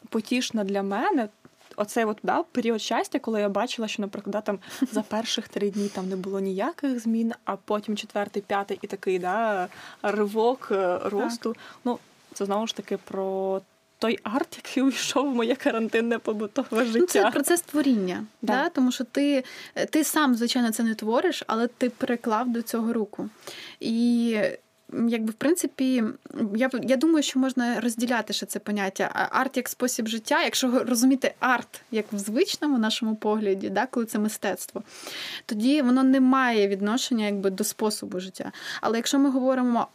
потішно 0.09 0.63
для 0.63 0.83
мене. 0.83 1.29
Оцей 1.75 2.05
от 2.05 2.17
да, 2.23 2.43
період 2.43 2.81
щастя, 2.81 3.19
коли 3.19 3.41
я 3.41 3.49
бачила, 3.49 3.87
що, 3.87 4.01
наприклад, 4.01 4.31
да, 4.31 4.41
там 4.41 4.59
за 4.91 5.01
перших 5.09 5.47
три 5.47 5.69
дні 5.69 5.89
там 5.89 6.09
не 6.09 6.15
було 6.15 6.39
ніяких 6.39 6.99
змін, 6.99 7.33
а 7.45 7.55
потім 7.55 7.97
четвертий, 7.97 8.43
п'ятий 8.47 8.79
і 8.81 8.87
такий 8.87 9.19
да, 9.19 9.67
ривок 10.03 10.67
е, 10.71 10.99
росту. 11.03 11.53
Так. 11.53 11.63
Ну, 11.85 11.99
це 12.33 12.45
знову 12.45 12.67
ж 12.67 12.75
таки 12.75 12.97
про 12.97 13.61
той 14.03 14.19
арт, 14.23 14.47
який 14.65 14.83
увійшов 14.83 15.31
в 15.31 15.35
моє 15.35 15.55
карантинне 15.55 16.19
побутове 16.19 16.85
життя. 16.85 16.99
Ну, 16.99 17.07
Це 17.07 17.31
процес 17.31 17.61
творіння, 17.61 18.25
да. 18.41 18.53
да? 18.53 18.69
тому 18.69 18.91
що 18.91 19.03
ти 19.03 19.43
ти 19.89 20.03
сам, 20.03 20.35
звичайно, 20.35 20.71
це 20.71 20.83
не 20.83 20.95
твориш, 20.95 21.43
але 21.47 21.67
ти 21.67 21.89
приклав 21.89 22.49
до 22.49 22.61
цього 22.61 22.93
руку. 22.93 23.29
І 23.79 24.37
якби 25.07 25.31
в 25.31 25.33
принципі, 25.33 26.03
я 26.55 26.69
я 26.83 26.97
думаю, 26.97 27.23
що 27.23 27.39
можна 27.39 27.79
розділяти 27.79 28.33
ще 28.33 28.45
це 28.45 28.59
поняття 28.59 29.29
арт 29.31 29.57
як 29.57 29.69
спосіб 29.69 30.07
життя, 30.07 30.43
якщо 30.43 30.83
розуміти 30.83 31.33
арт 31.39 31.81
як 31.91 32.05
в 32.13 32.17
звичному 32.17 32.77
нашому 32.77 33.15
погляді, 33.15 33.69
да, 33.69 33.85
коли 33.85 34.05
це 34.05 34.19
мистецтво, 34.19 34.83
тоді 35.45 35.81
воно 35.81 36.03
не 36.03 36.19
має 36.19 36.67
відношення 36.67 37.25
якби 37.25 37.49
до 37.49 37.63
способу 37.63 38.19
життя. 38.19 38.51
Але 38.81 38.97
якщо 38.97 39.19
ми 39.19 39.29
говоримо 39.29 39.87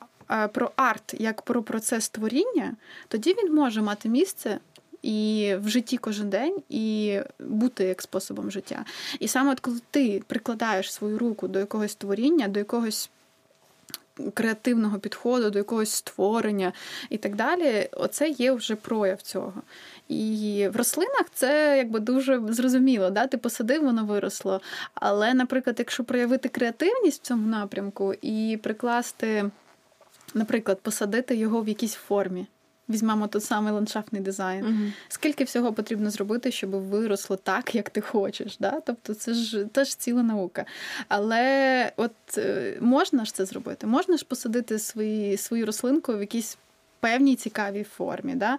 про 0.52 0.70
арт 0.76 1.14
як 1.18 1.42
про 1.42 1.62
процес 1.62 2.08
творіння, 2.08 2.76
тоді 3.08 3.36
він 3.42 3.54
може 3.54 3.82
мати 3.82 4.08
місце. 4.08 4.58
І 5.02 5.54
в 5.60 5.68
житті 5.68 5.96
кожен 5.96 6.30
день, 6.30 6.62
і 6.68 7.18
бути 7.38 7.84
як 7.84 8.02
способом 8.02 8.50
життя. 8.50 8.84
І 9.20 9.28
саме 9.28 9.52
от 9.52 9.60
коли 9.60 9.80
ти 9.90 10.22
прикладаєш 10.26 10.92
свою 10.92 11.18
руку 11.18 11.48
до 11.48 11.58
якогось 11.58 11.94
творіння, 11.94 12.48
до 12.48 12.58
якогось 12.58 13.10
креативного 14.34 14.98
підходу, 14.98 15.50
до 15.50 15.58
якогось 15.58 15.90
створення 15.90 16.72
і 17.10 17.18
так 17.18 17.36
далі, 17.36 17.88
оце 17.92 18.28
є 18.28 18.52
вже 18.52 18.76
прояв 18.76 19.22
цього. 19.22 19.52
І 20.08 20.68
в 20.72 20.76
рослинах 20.76 21.24
це 21.34 21.74
якби 21.78 22.00
дуже 22.00 22.42
зрозуміло. 22.48 23.10
Да? 23.10 23.26
Ти 23.26 23.38
посадив, 23.38 23.82
воно 23.82 24.04
виросло. 24.04 24.60
Але, 24.94 25.34
наприклад, 25.34 25.76
якщо 25.78 26.04
проявити 26.04 26.48
креативність 26.48 27.22
в 27.22 27.26
цьому 27.26 27.48
напрямку 27.48 28.14
і 28.22 28.58
прикласти 28.62 29.50
наприклад, 30.34 30.80
посадити 30.80 31.36
його 31.36 31.62
в 31.62 31.68
якійсь 31.68 31.94
формі. 31.94 32.46
Візьмемо 32.88 33.26
той 33.26 33.40
самий 33.40 33.72
ландшафтний 33.72 34.22
дизайн. 34.22 34.64
uh 34.64 34.92
Скільки 35.08 35.44
всього 35.44 35.72
потрібно 35.72 36.10
зробити, 36.10 36.52
щоб 36.52 36.70
виросло 36.70 37.36
так, 37.36 37.74
як 37.74 37.90
ти 37.90 38.00
хочеш. 38.00 38.56
Да? 38.58 38.80
Тобто 38.86 39.14
це 39.14 39.34
ж 39.34 39.64
теж 39.64 39.94
ціла 39.94 40.22
наука. 40.22 40.64
Але 41.08 41.92
от 41.96 42.12
е, 42.38 42.76
можна 42.80 43.24
ж 43.24 43.34
це 43.34 43.44
зробити? 43.44 43.86
Можна 43.86 44.16
ж 44.16 44.24
посадити 44.24 44.78
свої, 44.78 45.36
свою 45.36 45.66
рослинку 45.66 46.16
в 46.16 46.20
якійсь 46.20 46.58
певній 47.00 47.36
цікавій 47.36 47.84
формі. 47.84 48.34
Да? 48.34 48.58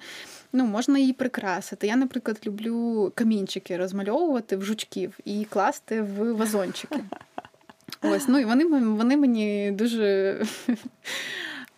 Ну, 0.54 0.66
Можна 0.66 1.00
її 1.00 1.14
прикрасити. 1.14 1.88
Я, 1.88 1.96
наприклад, 1.96 2.40
люблю 2.46 3.12
камінчики 3.16 3.78
розмальовувати 3.78 4.58
в 4.58 4.64
жучків 4.64 5.20
і 5.26 5.46
класти 5.46 6.02
в 6.02 6.34
вазончики. 6.34 7.00
Ось, 8.02 8.28
ну 8.28 8.40
і 8.40 8.46
вони 8.46 8.66
вони 8.80 9.18
мені 9.18 9.72
дуже 9.72 10.38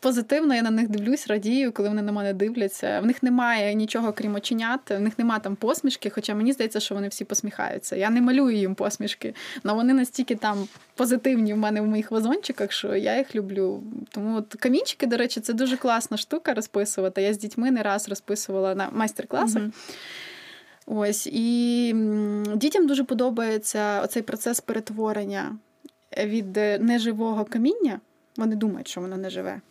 позитивно, 0.02 0.56
я 0.56 0.62
на 0.62 0.72
них 0.72 0.90
дивлюсь, 0.90 1.28
радію, 1.28 1.72
коли 1.72 1.90
вони 1.90 2.02
на 2.02 2.12
мене 2.12 2.34
дивляться. 2.34 3.00
В 3.00 3.06
них 3.06 3.24
немає 3.24 3.74
нічого 3.74 4.14
крім 4.14 4.36
оченят, 4.36 4.90
в 4.90 5.00
них 5.00 5.20
немає 5.20 5.42
там 5.42 5.56
посмішки, 5.56 6.10
хоча 6.10 6.36
мені 6.36 6.54
здається, 6.54 6.80
що 6.80 6.96
вони 6.96 7.08
всі 7.08 7.26
посміхаються. 7.26 7.96
Я 7.96 8.10
не 8.10 8.22
малюю 8.22 8.58
їм 8.58 8.76
посмішки, 8.76 9.36
але 9.64 9.74
вони 9.74 9.94
настільки 9.94 10.36
там 10.36 10.68
позитивні 10.96 11.54
в 11.54 11.58
мене 11.58 11.82
в 11.82 11.86
моїх 11.86 12.12
вазончиках, 12.12 12.72
що 12.72 12.96
я 12.96 13.18
їх 13.18 13.36
люблю. 13.36 13.84
Тому 14.10 14.38
от 14.38 14.56
камінчики, 14.60 15.08
до 15.08 15.18
речі, 15.18 15.40
це 15.40 15.54
дуже 15.54 15.78
класна 15.78 16.18
штука 16.18 16.54
розписувати. 16.54 17.22
Я 17.22 17.34
з 17.34 17.38
дітьми 17.38 17.72
не 17.72 17.84
раз 17.84 18.10
розписувала 18.10 18.76
на 18.76 18.90
майстер-класах. 18.92 19.64
mm 19.64 19.72
Ось 20.86 21.28
і 21.28 21.94
дітям 22.56 22.88
дуже 22.88 23.04
подобається 23.04 24.02
оцей 24.02 24.22
процес 24.22 24.60
перетворення 24.60 25.58
від 26.18 26.56
неживого 26.80 27.46
каміння. 27.46 28.00
Вони 28.38 28.56
думають, 28.56 28.88
що 28.88 29.02
воно 29.02 29.18
не 29.18 29.30
живе. 29.30 29.62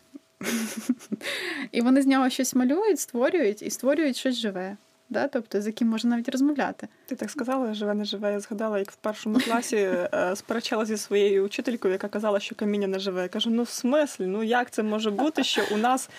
І 1.72 1.80
вони 1.80 2.02
з 2.02 2.06
нього 2.06 2.30
щось 2.30 2.54
малюють, 2.54 3.00
створюють 3.00 3.62
і 3.62 3.70
створюють 3.70 4.16
щось 4.16 4.36
живе. 4.36 4.76
Да? 5.10 5.28
Тобто, 5.28 5.60
з 5.60 5.66
яким 5.66 5.88
можна 5.88 6.10
навіть 6.10 6.28
розмовляти. 6.28 6.88
Ти 7.06 7.16
так 7.16 7.30
сказала, 7.30 7.74
живе, 7.74 7.94
не 7.94 8.04
живе. 8.04 8.32
Я 8.32 8.40
згадала, 8.40 8.78
як 8.78 8.90
в 8.90 8.96
першому 8.96 9.38
класі 9.38 9.76
е, 9.76 10.32
сперечала 10.36 10.84
зі 10.84 10.96
своєю 10.96 11.44
учителькою, 11.44 11.92
яка 11.92 12.08
казала, 12.08 12.40
що 12.40 12.54
каміння 12.54 12.86
не 12.86 12.98
живе. 12.98 13.22
Я 13.22 13.28
кажу: 13.28 13.50
ну 13.50 13.62
в 13.62 13.68
смислі, 13.68 14.26
ну 14.26 14.42
як 14.42 14.70
це 14.70 14.82
може 14.82 15.10
бути, 15.10 15.44
що 15.44 15.62
у 15.72 15.76
нас 15.76 16.10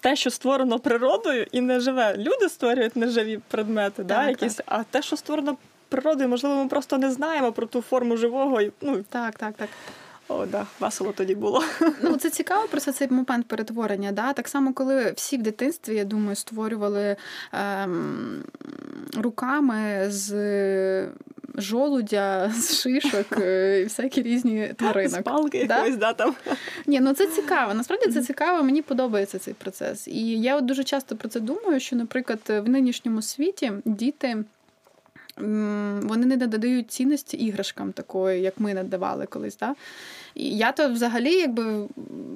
те, 0.00 0.16
що 0.16 0.30
створено 0.30 0.78
природою, 0.78 1.46
і 1.52 1.60
не 1.60 1.80
живе. 1.80 2.16
Люди 2.16 2.48
створюють 2.48 2.96
неживі 2.96 3.40
предмети, 3.48 3.96
так, 3.96 4.06
да, 4.06 4.28
якісь, 4.28 4.54
так. 4.54 4.66
а 4.68 4.84
те, 4.84 5.02
що 5.02 5.16
створено 5.16 5.56
природою, 5.88 6.28
можливо, 6.28 6.62
ми 6.62 6.68
просто 6.68 6.98
не 6.98 7.10
знаємо 7.10 7.52
про 7.52 7.66
ту 7.66 7.80
форму 7.80 8.16
живого. 8.16 8.60
Ну, 8.80 9.04
Так, 9.10 9.38
так, 9.38 9.54
так. 9.54 9.68
О, 10.30 10.46
да, 10.46 10.66
весело 10.80 11.12
тоді 11.12 11.34
було. 11.34 11.64
Ну 12.02 12.16
це 12.16 12.30
цікаво 12.30 12.68
просто 12.70 12.92
цей 12.92 13.08
момент 13.10 13.46
перетворення. 13.46 14.12
Да? 14.12 14.32
Так 14.32 14.48
само, 14.48 14.72
коли 14.72 15.12
всі 15.16 15.36
в 15.36 15.42
дитинстві, 15.42 15.94
я 15.94 16.04
думаю, 16.04 16.36
створювали 16.36 17.16
ем, 17.52 18.44
руками 19.16 20.04
з 20.08 20.32
жолудя 21.54 22.52
з 22.56 22.80
шишок 22.80 23.26
і 23.32 23.84
всякі 23.84 24.22
різні 24.22 24.74
тваринок. 24.76 25.20
З 25.20 25.22
палки 25.22 25.64
да? 25.66 25.76
якоїсь, 25.76 25.96
да, 25.96 26.12
там. 26.12 26.34
Ні, 26.86 27.00
ну 27.00 27.14
це 27.14 27.26
цікаво. 27.26 27.74
Насправді 27.74 28.10
це 28.10 28.22
цікаво, 28.22 28.62
мені 28.62 28.82
подобається 28.82 29.38
цей 29.38 29.54
процес. 29.54 30.08
І 30.08 30.40
я 30.40 30.56
от 30.56 30.64
дуже 30.64 30.84
часто 30.84 31.16
про 31.16 31.28
це 31.28 31.40
думаю, 31.40 31.80
що, 31.80 31.96
наприклад, 31.96 32.40
в 32.48 32.68
нинішньому 32.68 33.22
світі 33.22 33.72
діти. 33.84 34.44
Вони 36.02 36.26
не 36.26 36.36
надають 36.36 36.90
цінності 36.90 37.36
іграшкам 37.36 37.92
такої, 37.92 38.42
як 38.42 38.60
ми 38.60 38.74
надавали 38.74 39.26
колись. 39.26 39.56
Да? 39.56 39.74
І 40.34 40.56
я 40.56 40.72
то 40.72 40.88
взагалі 40.88 41.32
якби 41.32 41.88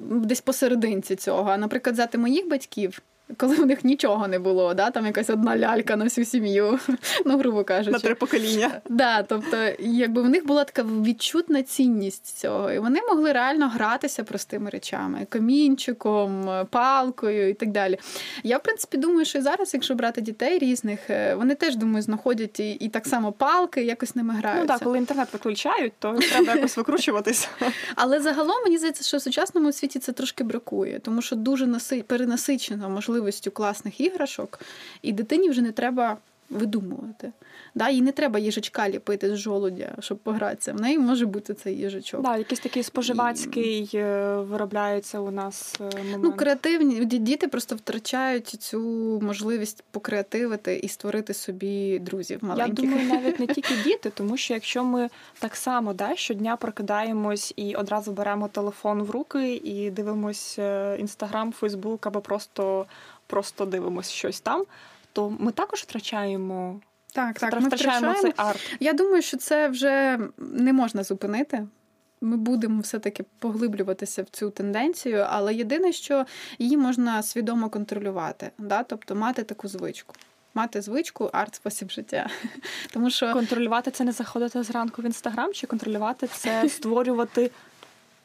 десь 0.09 0.41
посерединці 0.41 1.15
цього. 1.15 1.49
А, 1.49 1.57
наприклад, 1.57 1.95
зати 1.95 2.17
моїх 2.17 2.49
батьків, 2.49 3.01
коли 3.37 3.55
в 3.55 3.65
них 3.65 3.83
нічого 3.85 4.27
не 4.27 4.39
було, 4.39 4.73
да? 4.73 4.89
там 4.89 5.05
якась 5.05 5.29
одна 5.29 5.57
лялька 5.57 5.95
на 5.95 6.03
всю 6.03 6.25
сім'ю, 6.25 6.79
ну, 7.25 7.37
грубо 7.37 7.63
кажучи. 7.63 7.91
На 7.91 7.99
три 7.99 8.15
покоління. 8.15 8.81
Да, 8.89 9.23
Тобто, 9.23 9.57
якби 9.79 10.21
в 10.21 10.29
них 10.29 10.45
була 10.47 10.63
така 10.63 10.83
відчутна 10.83 11.63
цінність 11.63 12.37
цього. 12.37 12.71
І 12.71 12.79
вони 12.79 13.01
могли 13.09 13.31
реально 13.31 13.69
гратися 13.69 14.23
простими 14.23 14.69
речами: 14.69 15.27
камінчиком, 15.29 16.49
палкою 16.69 17.49
і 17.49 17.53
так 17.53 17.71
далі. 17.71 17.99
Я, 18.43 18.57
в 18.57 18.63
принципі, 18.63 18.97
думаю, 18.97 19.25
що 19.25 19.37
і 19.37 19.41
зараз, 19.41 19.73
якщо 19.73 19.95
брати 19.95 20.21
дітей 20.21 20.59
різних, 20.59 21.09
е, 21.09 21.35
вони 21.35 21.55
теж 21.55 21.75
думаю, 21.75 22.01
знаходять 22.01 22.59
і, 22.59 22.71
і 22.71 22.89
так 22.89 23.07
само 23.07 23.31
палки, 23.31 23.83
якось 23.83 24.15
ними 24.15 24.33
граються. 24.33 24.61
Ну 24.61 24.67
так, 24.67 24.79
коли 24.83 24.97
інтернет 24.97 25.27
виключають, 25.33 25.93
то 25.99 26.13
треба 26.13 26.53
якось 26.53 26.77
викручуватися. 26.77 27.47
Але 27.95 28.21
загалом 28.21 28.63
мені 28.63 28.77
здається, 28.77 29.03
що 29.03 29.17
в 29.17 29.21
сучасному 29.21 29.71
світі 29.71 29.99
це 29.99 30.11
трошки 30.11 30.43
бракує, 30.43 30.99
тому 30.99 31.21
що 31.21 31.35
дуже 31.35 31.67
наси... 31.67 32.03
перенасичено 32.07 32.89
можливо 32.89 33.14
можливістю 33.15 33.51
класних 33.51 34.01
іграшок, 34.01 34.59
і 35.01 35.11
дитині 35.11 35.49
вже 35.49 35.61
не 35.61 35.71
треба 35.71 36.17
видумувати. 36.49 37.31
Да, 37.75 37.89
Їй 37.89 38.01
не 38.01 38.11
треба 38.11 38.39
їжачка 38.39 38.89
ліпити 38.89 39.35
з 39.35 39.37
жолудя, 39.37 39.95
щоб 39.99 40.17
погратися. 40.17 40.73
В 40.73 40.81
неї 40.81 40.99
може 40.99 41.25
бути 41.25 41.53
цей 41.53 41.77
їжачок. 41.77 42.21
Да, 42.21 42.37
якийсь 42.37 42.59
такий 42.59 42.83
споживацький 42.83 43.89
і... 43.93 43.97
Е, 43.97 44.35
виробляється 44.35 45.19
у 45.19 45.31
нас 45.31 45.75
е, 45.81 45.83
момент. 45.83 46.23
Ну, 46.23 46.33
креативні 46.33 47.05
діти 47.05 47.47
просто 47.47 47.75
втрачають 47.75 48.47
цю 48.47 48.79
можливість 49.23 49.83
покреативити 49.91 50.75
і 50.75 50.87
створити 50.87 51.33
собі 51.33 51.99
друзів 51.99 52.39
маленьких. 52.41 52.85
Я 52.85 52.91
думаю, 52.91 53.09
навіть 53.13 53.39
не 53.39 53.47
тільки 53.47 53.73
діти, 53.83 54.09
тому 54.09 54.37
що 54.37 54.53
якщо 54.53 54.83
ми 54.83 55.09
так 55.39 55.55
само 55.55 55.93
да, 55.93 56.15
щодня 56.15 56.55
прокидаємось 56.55 57.53
і 57.55 57.75
одразу 57.75 58.11
беремо 58.11 58.47
телефон 58.47 59.03
в 59.03 59.09
руки 59.09 59.55
і 59.55 59.91
дивимося 59.91 60.95
інстаграм, 60.95 61.51
фейсбук 61.51 62.07
або 62.07 62.21
просто, 62.21 62.85
просто 63.27 63.65
дивимось 63.65 64.11
щось 64.11 64.39
там, 64.39 64.65
то 65.15 65.33
ми 65.39 65.51
також 65.51 65.79
втрачаємо. 65.81 66.79
Так, 67.13 67.39
так, 67.39 67.61
ми 67.61 67.67
втрачаємо 67.67 68.13
цей 68.13 68.33
арт. 68.37 68.59
Я 68.79 68.93
думаю, 68.93 69.21
що 69.21 69.37
це 69.37 69.67
вже 69.67 70.19
не 70.37 70.73
можна 70.73 71.03
зупинити. 71.03 71.67
Ми 72.21 72.37
будемо 72.37 72.81
все-таки 72.81 73.25
поглиблюватися 73.39 74.23
в 74.23 74.29
цю 74.29 74.49
тенденцію, 74.49 75.25
але 75.29 75.53
єдине, 75.53 75.91
що 75.93 76.25
її 76.59 76.77
можна 76.77 77.23
свідомо 77.23 77.69
контролювати, 77.69 78.51
да? 78.57 78.83
тобто 78.83 79.15
мати 79.15 79.43
таку 79.43 79.67
звичку. 79.67 80.15
Мати 80.53 80.81
звичку, 80.81 81.29
арт 81.33 81.55
спосіб 81.55 81.91
життя. 81.91 82.29
Тому 82.93 83.09
що 83.09 83.33
контролювати 83.33 83.91
це 83.91 84.03
не 84.03 84.11
заходити 84.11 84.63
зранку 84.63 85.01
в 85.01 85.05
інстаграм, 85.05 85.53
чи 85.53 85.67
контролювати 85.67 86.27
це 86.27 86.69
створювати 86.69 87.51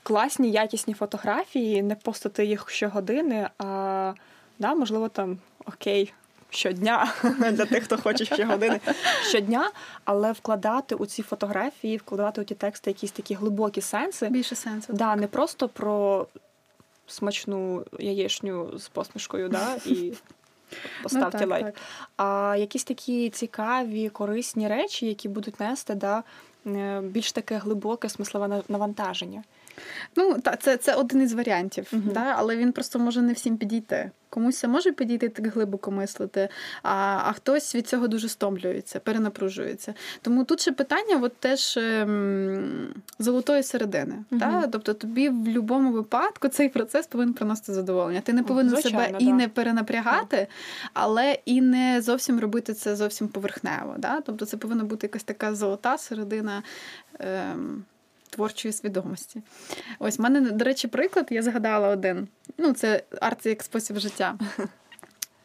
класні, 0.03 0.51
якісні 0.51 0.95
фотографії, 0.95 1.83
не 1.83 1.95
постати 1.95 2.45
їх 2.45 2.71
щогодини, 2.71 3.49
а 3.59 4.13
да, 4.59 4.75
можливо, 4.75 5.09
там 5.09 5.39
окей, 5.67 6.13
щодня 6.51 7.13
для 7.53 7.67
тих, 7.67 7.85
хто 7.85 7.99
хоче 7.99 8.25
ще 8.25 8.45
години 8.45 8.81
щодня, 9.29 9.71
але 10.05 10.33
вкладати 10.33 10.95
у 10.95 11.07
ці 11.07 11.23
фотографії, 11.23 11.97
вкладати 11.97 12.41
у 12.41 12.45
ті 12.45 12.55
тексти 12.55 12.91
якісь 12.91 13.11
такі 13.11 13.35
глибокі 13.35 13.81
сенси. 13.81 14.29
Більше 14.29 14.57
сенсу. 14.57 14.93
Да, 14.93 15.17
Не 15.17 15.27
просто 15.27 15.69
про 15.69 16.27
смачну 17.07 17.85
яєчню 17.99 18.79
з 18.79 18.89
посмішкою, 18.89 19.49
да, 19.49 19.77
і 19.87 20.13
поставте 21.03 21.39
ну, 21.39 21.41
так, 21.41 21.51
лайк. 21.51 21.65
Так. 21.65 21.75
А 22.17 22.57
якісь 22.59 22.85
такі 22.85 23.31
цікаві, 23.31 24.09
корисні 24.09 24.69
речі, 24.69 25.07
які 25.07 25.29
будуть 25.29 25.61
нести 25.61 25.95
да, 25.95 26.23
е, 26.67 27.01
більш 27.01 27.33
таке 27.33 27.59
глибоке 27.59 28.09
смислове 28.09 28.63
навантаження. 28.69 29.43
Ну, 30.17 30.41
та, 30.41 30.57
це 30.57 30.77
це 30.77 30.95
один 30.95 31.23
із 31.23 31.33
варіантів, 31.33 31.89
uh-huh. 31.93 32.13
да? 32.13 32.35
але 32.37 32.57
він 32.57 32.73
просто 32.73 32.99
може 32.99 33.23
не 33.23 33.33
всім 33.33 33.57
підійти. 33.57 34.11
Комусь 34.31 34.59
це 34.59 34.69
може 34.69 34.93
підійти 34.93 35.29
так 35.29 35.47
глибоко 35.47 35.91
мислити, 35.91 36.49
а 36.83 37.21
а 37.25 37.33
хтось 37.33 37.75
від 37.75 37.89
цього 37.89 38.09
дуже 38.09 38.29
стомлюється, 38.29 39.01
перенапружується. 39.01 39.95
Тому 40.23 40.45
тут 40.45 40.61
ще 40.61 40.73
питання 40.73 41.17
от 41.23 41.37
теж 41.37 41.77
ем, 41.77 42.95
золотої 43.19 43.63
середини. 43.63 44.15
Uh-huh. 44.15 44.39
Да? 44.39 44.67
Тобто 44.67 44.95
тобі 44.95 45.29
в 45.29 45.33
будь-якому 45.33 45.93
випадку 45.93 46.49
цей 46.49 46.69
процес 46.69 47.07
повинен 47.07 47.35
приносити 47.35 47.73
задоволення. 47.73 48.21
Ти 48.21 48.33
не 48.33 48.43
повинен 48.43 48.71
Звичайно, 48.71 49.07
себе 49.07 49.19
да. 49.19 49.25
і 49.25 49.33
не 49.33 49.49
перенапрягати, 49.49 50.47
але 50.95 51.39
і 51.45 51.61
не 51.61 52.03
зовсім 52.03 52.41
робити 52.41 52.75
це 52.75 52.97
зовсім 52.97 53.29
поверхнево. 53.29 53.95
Да? 53.99 54.21
Тобто 54.21 54.47
це 54.47 54.57
повинна 54.57 54.85
бути 54.85 55.07
якась 55.07 55.25
така 55.25 55.55
золота 55.55 55.99
середина. 55.99 56.63
Ем, 57.19 57.85
творчої 58.31 58.73
свідомості. 58.73 59.43
Ось 59.99 60.19
в 60.19 60.23
мене, 60.23 60.41
до 60.41 60.65
речі, 60.65 60.89
приклад, 60.89 61.27
я 61.31 61.43
згадала 61.43 61.89
один. 61.89 62.29
Ну, 62.59 62.73
це 62.73 63.03
арт 63.21 63.47
як 63.47 63.63
спосіб 63.63 63.99
життя. 63.99 64.39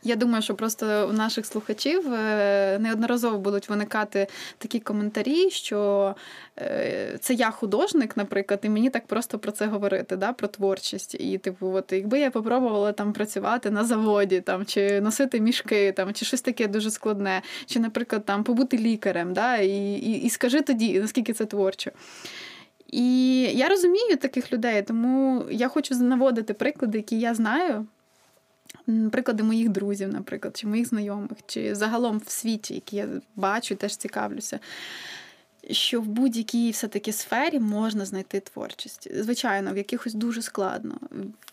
Я 0.05 0.15
думаю, 0.15 0.41
що 0.41 0.55
просто 0.55 1.07
у 1.09 1.13
наших 1.13 1.45
слухачів 1.45 2.13
е, 2.13 2.79
неодноразово 2.79 3.37
будуть 3.37 3.69
виникати 3.69 4.27
такі 4.57 4.79
коментарі, 4.79 5.49
що 5.49 6.15
е, 6.59 7.17
це 7.21 7.33
я 7.33 7.51
художник, 7.51 8.17
наприклад, 8.17 8.59
і 8.63 8.69
мені 8.69 8.89
так 8.89 9.07
просто 9.07 9.39
про 9.39 9.51
це 9.51 9.65
говорити, 9.65 10.15
да, 10.15 10.33
про 10.33 10.47
творчість. 10.47 11.15
І, 11.19 11.37
типу, 11.37 11.73
от 11.73 11.91
якби 11.91 12.19
я 12.19 12.31
попробувала 12.31 12.91
там 12.91 13.13
працювати 13.13 13.71
на 13.71 13.83
заводі, 13.83 14.41
там, 14.41 14.65
чи 14.65 15.01
носити 15.01 15.39
мішки, 15.39 15.91
там, 15.91 16.13
чи 16.13 16.25
щось 16.25 16.41
таке 16.41 16.67
дуже 16.67 16.91
складне, 16.91 17.41
чи, 17.65 17.79
наприклад, 17.79 18.25
там 18.25 18.43
побути 18.43 18.77
лікарем, 18.77 19.33
да, 19.33 19.57
і, 19.57 19.93
і, 19.93 20.21
і 20.21 20.29
скажи 20.29 20.61
тоді, 20.61 20.99
наскільки 20.99 21.33
це 21.33 21.45
творчо. 21.45 21.91
І 22.91 23.41
я 23.43 23.69
розумію 23.69 24.17
таких 24.17 24.53
людей, 24.53 24.81
тому 24.81 25.43
я 25.51 25.67
хочу 25.67 25.95
наводити 25.95 26.53
приклади, 26.53 26.97
які 26.97 27.19
я 27.19 27.33
знаю. 27.33 27.85
Приклади 29.11 29.43
моїх 29.43 29.69
друзів, 29.69 30.13
наприклад, 30.13 30.57
чи 30.57 30.67
моїх 30.67 30.87
знайомих, 30.87 31.37
чи 31.45 31.75
загалом 31.75 32.21
в 32.25 32.31
світі, 32.31 32.73
які 32.73 32.95
я 32.95 33.07
бачу, 33.35 33.75
теж 33.75 33.95
цікавлюся 33.95 34.59
що 35.71 36.01
в 36.01 36.07
будь-якій 36.07 36.71
все-таки 36.71 37.11
сфері 37.11 37.59
можна 37.59 38.05
знайти 38.05 38.39
творчість. 38.39 39.07
Звичайно, 39.23 39.73
в 39.73 39.77
якихось 39.77 40.13
дуже 40.13 40.41
складно, 40.41 40.95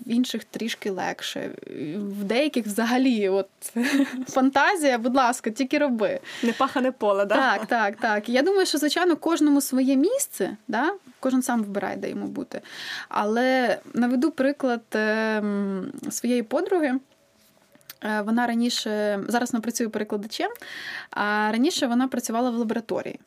в 0.07 0.11
інших 0.11 0.45
трішки 0.45 0.91
легше, 0.91 1.51
в 1.97 2.25
деяких 2.25 2.67
взагалі 2.67 3.29
от 3.29 3.49
фантазія, 4.29 4.99
будь 4.99 5.17
ласка, 5.17 5.51
тільки 5.51 5.79
роби. 5.79 6.21
Не 6.43 6.53
пахане 6.53 6.93
поле, 6.93 7.25
да? 7.25 7.35
так? 7.35 7.67
Так, 7.67 7.97
так, 7.97 8.29
Я 8.29 8.43
думаю, 8.43 8.67
що, 8.67 8.79
звичайно, 8.79 9.17
кожному 9.17 9.61
своє 9.61 9.97
місце, 9.97 10.57
да? 10.69 10.93
кожен 11.21 11.43
сам 11.43 11.63
вибирає, 11.63 11.97
де 11.97 12.11
йому 12.11 12.27
бути. 12.27 12.61
Але 13.09 13.79
наведу 13.95 14.31
приклад 14.31 14.83
ем, 14.93 15.93
своєї 16.11 16.43
подруги. 16.43 16.99
Е, 18.05 18.23
вона 18.23 18.47
раніше 18.47 19.21
зараз 19.29 19.53
вона 19.53 19.61
працює 19.61 19.89
перекладачем, 19.89 20.51
а 21.11 21.49
раніше 21.53 21.87
вона 21.87 22.09
працювала 22.09 22.51
в 22.51 22.55
лабораторії. 22.55 23.21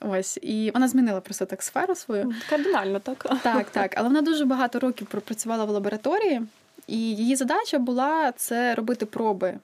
Ось, 0.00 0.38
і 0.42 0.70
вона 0.74 0.88
змінила 0.88 1.20
просто 1.20 1.44
так 1.44 1.62
сферу 1.62 1.94
свою. 1.94 2.34
Кардинально, 2.50 2.98
так. 2.98 3.26
Так, 3.42 3.70
так. 3.70 3.94
Але 3.96 4.08
вона 4.08 4.22
дуже 4.22 4.44
багато 4.44 4.80
років 4.80 5.06
пропрацювала 5.06 5.64
в 5.64 5.70
лабораторії, 5.70 6.42
і 6.86 6.98
її 6.98 7.36
задача 7.36 7.78
була 7.78 8.32
це 8.32 8.74
робити 8.74 9.06
проби. 9.06 9.54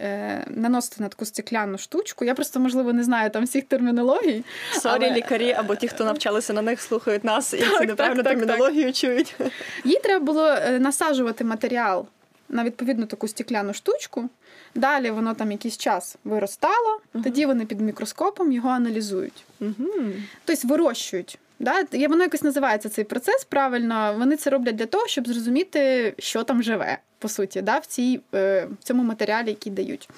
Е, 0.00 0.44
наносити 0.48 1.02
на 1.02 1.08
таку 1.08 1.24
стекляну 1.24 1.78
штучку. 1.78 2.24
Я 2.24 2.34
просто, 2.34 2.60
можливо, 2.60 2.92
не 2.92 3.04
знаю 3.04 3.30
там 3.30 3.44
всіх 3.44 3.64
термінологій. 3.64 4.44
Sorry, 4.72 5.04
але... 5.06 5.10
лікарі 5.10 5.52
або 5.52 5.76
ті, 5.76 5.88
хто 5.88 6.04
навчалися 6.04 6.52
на 6.52 6.62
них, 6.62 6.80
слухають 6.80 7.24
нас 7.24 7.54
і 7.54 7.58
так, 7.58 7.88
неправильну 7.88 8.22
так, 8.22 8.32
термінологію 8.32 8.86
так. 8.86 8.94
чують. 8.94 9.36
Їй 9.84 10.00
треба 10.02 10.24
було 10.24 10.46
е, 10.48 10.78
насаджувати 10.78 11.44
матеріал 11.44 12.06
на 12.48 12.64
відповідну 12.64 13.06
таку 13.06 13.28
стекляну 13.28 13.74
штучку. 13.74 14.28
Далі 14.74 15.10
воно 15.10 15.34
там 15.34 15.52
якийсь 15.52 15.76
час 15.76 16.16
виростало, 16.24 17.00
uh-huh. 17.14 17.22
тоді 17.22 17.46
вони 17.46 17.66
під 17.66 17.80
мікроскопом 17.80 18.52
його 18.52 18.68
аналізують. 18.68 19.44
Uh-huh. 19.60 20.22
Тобто 20.44 20.68
вирощують. 20.68 21.38
Да? 21.58 21.84
Воно 22.08 22.22
якось 22.22 22.42
називається 22.42 22.88
цей 22.88 23.04
процес 23.04 23.44
правильно. 23.44 24.14
Вони 24.18 24.36
це 24.36 24.50
роблять 24.50 24.76
для 24.76 24.86
того, 24.86 25.06
щоб 25.06 25.28
зрозуміти, 25.28 26.14
що 26.18 26.42
там 26.42 26.62
живе, 26.62 26.98
по 27.18 27.28
суті, 27.28 27.62
да? 27.62 27.78
в, 27.78 27.86
цій, 27.86 28.20
е, 28.34 28.68
в 28.80 28.84
цьому 28.84 29.02
матеріалі, 29.02 29.48
який 29.48 29.72
дають. 29.72 30.08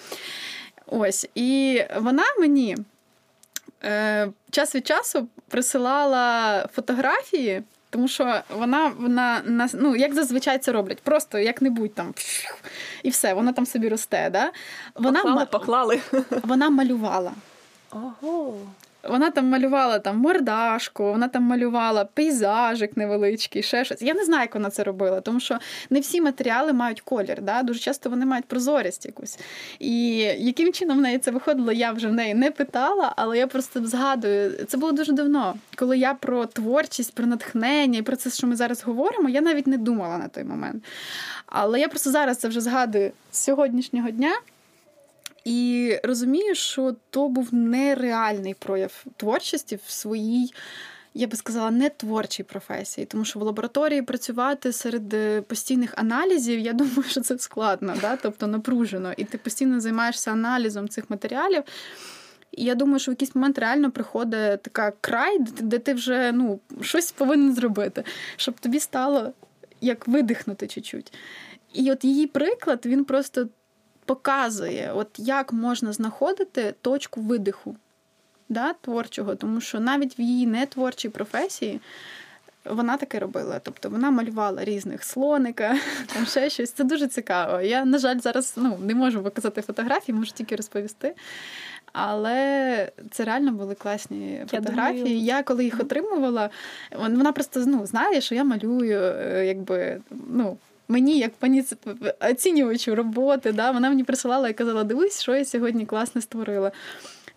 Ось. 0.87 1.29
І 1.35 1.83
вона 1.97 2.25
мені 2.39 2.77
е, 3.85 4.29
час 4.51 4.75
від 4.75 4.87
часу 4.87 5.29
присилала 5.49 6.67
фотографії 6.75 7.63
тому 7.97 8.09
що 8.09 8.41
вона 8.59 8.93
вона 8.99 9.43
ну, 9.75 9.97
як 9.97 10.15
зазвичай 10.15 10.59
це 10.59 10.73
роблять, 10.73 11.01
просто 11.01 11.39
як-небудь 11.39 11.95
там 11.95 12.15
і 13.03 13.11
все, 13.11 13.35
вона 13.35 13.53
там 13.53 13.67
собі 13.67 13.89
росте. 13.89 14.31
Да? 14.31 14.53
Вона 14.95 15.47
поклали, 15.47 15.47
поклали. 15.47 16.01
Вона 16.45 16.71
малювала. 16.71 17.33
Ого. 17.91 18.59
Вона 19.09 19.31
там 19.31 19.49
малювала 19.49 19.99
там 19.99 20.19
мордашку, 20.19 21.05
вона 21.05 21.29
там 21.29 21.43
малювала 21.43 22.05
пейзажик 22.05 22.97
невеличкий, 22.97 23.63
ще 23.63 23.85
щось. 23.85 24.03
Я 24.03 24.15
не 24.15 24.25
знаю, 24.25 24.43
як 24.43 24.55
вона 24.55 24.71
це 24.71 24.85
робила, 24.85 25.21
тому 25.21 25.41
що 25.41 25.59
не 25.91 26.01
всі 26.01 26.21
матеріали 26.21 26.73
мають 26.73 27.01
колір. 27.01 27.43
Да? 27.43 27.63
Дуже 27.63 27.81
часто 27.81 28.11
вони 28.11 28.27
мають 28.27 28.45
прозорість 28.45 29.07
якусь. 29.07 29.39
І 29.79 30.17
яким 30.19 30.73
чином 30.73 30.99
в 30.99 31.01
неї 31.01 31.19
це 31.19 31.31
виходило, 31.31 31.73
я 31.73 31.93
вже 31.93 32.09
в 32.09 32.13
неї 32.13 32.35
не 32.35 32.51
питала, 32.51 33.13
але 33.17 33.39
я 33.39 33.47
просто 33.47 33.87
згадую, 33.87 34.65
це 34.69 34.77
було 34.77 34.93
дуже 34.93 35.13
давно. 35.13 35.55
Коли 35.77 35.99
я 35.99 36.15
про 36.15 36.47
творчість, 36.47 37.15
про 37.15 37.27
натхнення 37.27 37.99
і 37.99 38.03
про 38.03 38.17
це, 38.17 38.31
що 38.31 38.47
ми 38.47 38.57
зараз 38.57 38.83
говоримо, 38.83 39.29
я 39.29 39.41
навіть 39.41 39.67
не 39.67 39.79
думала 39.79 40.19
на 40.19 40.29
той 40.29 40.45
момент. 40.45 40.85
Але 41.47 41.81
я 41.81 41.89
просто 41.89 42.11
зараз 42.11 42.39
це 42.39 42.49
вже 42.49 42.61
згадую 42.61 43.13
з 43.31 43.39
сьогоднішнього 43.39 44.11
дня. 44.11 44.37
І 45.47 45.99
розумію, 46.03 46.55
що 46.55 46.97
то 47.11 47.29
був 47.29 47.55
нереальний 47.55 48.55
прояв 48.55 49.05
творчості 49.17 49.79
в 49.87 49.91
своїй, 49.91 50.55
я 51.15 51.27
би 51.27 51.37
сказала, 51.37 51.71
не 51.71 51.91
творчій 51.91 52.43
професії, 52.43 53.07
тому 53.07 53.25
що 53.25 53.39
в 53.39 53.43
лабораторії 53.43 54.03
працювати 54.03 54.73
серед 54.73 55.15
е, 55.15 55.41
постійних 55.43 55.95
аналізів, 55.97 56.59
я 56.59 56.73
думаю, 56.83 57.03
що 57.03 57.21
це 57.21 57.39
складно, 57.39 57.95
да? 58.01 58.17
тобто 58.17 58.47
напружено. 58.47 59.13
І 59.17 59.25
ти 59.25 59.39
постійно 59.39 59.81
займаєшся 59.81 60.31
аналізом 60.31 60.89
цих 60.89 61.11
матеріалів. 61.11 61.63
І 62.53 62.65
я 62.65 62.75
думаю, 62.75 62.99
що 62.99 63.11
в 63.11 63.15
якийсь 63.15 63.35
момент 63.35 63.59
реально 63.59 63.91
приходить 63.91 64.63
така 64.63 64.93
край, 65.01 65.39
де 65.61 65.79
ти 65.79 65.95
вже 65.95 66.33
ну, 66.33 66.61
щось 66.81 67.13
повинен 67.13 67.55
зробити, 67.55 68.05
щоб 68.37 68.61
тобі 68.61 68.81
стало 68.81 69.33
як 69.81 70.09
видихнути 70.09 70.67
чуть-чуть. 70.67 71.13
І 71.73 71.93
от 71.93 72.05
її 72.05 72.27
приклад, 72.27 72.87
він 72.87 73.05
просто 73.05 73.49
показує, 74.07 74.93
от 74.95 75.09
як 75.17 75.53
можна 75.53 75.93
знаходити 75.93 76.75
точку 76.81 77.21
видиху 77.21 77.77
да, 78.49 78.73
творчого, 78.73 79.35
тому 79.35 79.61
що 79.61 79.81
навіть 79.81 80.19
в 80.19 80.21
її 80.21 80.47
нетворчій 80.47 81.09
професії. 81.09 81.81
Вона 82.65 82.97
таке 82.97 83.19
робила, 83.19 83.59
тобто 83.59 83.91
вона 83.91 84.11
малювала 84.11 84.65
різних 84.65 85.05
слоника, 85.05 85.77
там 86.15 86.27
ще 86.27 86.51
щось. 86.51 86.71
Це 86.71 86.85
дуже 86.85 87.09
цікаво. 87.09 87.61
Я, 87.61 87.85
на 87.85 87.99
жаль, 87.99 88.19
зараз 88.19 88.55
ну, 88.57 88.79
не 88.83 88.95
можу 88.95 89.23
показати 89.23 89.63
фотографії, 89.63 90.19
можу 90.19 90.33
тільки 90.33 90.57
розповісти. 90.57 91.15
Але 91.93 92.93
це 93.11 93.25
реально 93.25 93.53
були 93.53 93.75
класні 93.75 94.45
фотографії. 94.51 94.99
Я, 94.99 95.05
думаю... 95.05 95.19
я 95.19 95.43
коли 95.43 95.65
їх 95.65 95.81
отримувала, 95.81 96.51
вона 96.99 97.33
просто 97.33 97.65
ну, 97.67 97.87
знає, 97.87 98.21
що 98.21 98.35
я 98.35 98.45
малюю, 98.45 99.01
е, 99.01 99.45
якби 99.47 100.01
ну 100.11 100.57
мені, 100.89 101.19
як 101.19 101.35
пані 101.35 101.65
оцінювачу 102.31 102.95
роботи, 102.95 103.53
да, 103.53 103.71
вона 103.71 103.89
мені 103.89 104.05
присилала 104.05 104.49
і 104.49 104.55
казала: 104.55 104.85
дивись, 104.85 105.23
що 105.23 105.37
я 105.37 105.45
сьогодні 105.45 105.87
класно 105.87 106.21
створила. 106.21 106.73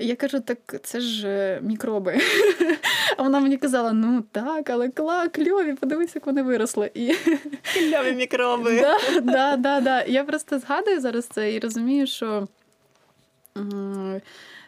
Я 0.01 0.15
кажу, 0.15 0.39
так 0.39 0.59
це 0.83 1.01
ж 1.01 1.27
е, 1.27 1.59
мікроби. 1.61 2.19
А 3.17 3.23
вона 3.23 3.39
мені 3.39 3.57
казала: 3.57 3.93
ну 3.93 4.23
так, 4.31 4.69
але 4.69 4.89
кла, 4.89 5.27
кльові, 5.27 5.73
подивись, 5.73 6.15
як 6.15 6.25
вони 6.25 6.41
виросли. 6.41 6.91
І... 6.93 7.13
Кльові 7.73 8.11
мікроби. 8.13 8.81
Да, 8.81 9.21
да, 9.21 9.57
да, 9.57 9.81
да. 9.81 10.03
Я 10.03 10.23
просто 10.23 10.59
згадую 10.59 11.01
зараз 11.01 11.25
це 11.25 11.53
і 11.53 11.59
розумію, 11.59 12.07
що. 12.07 12.47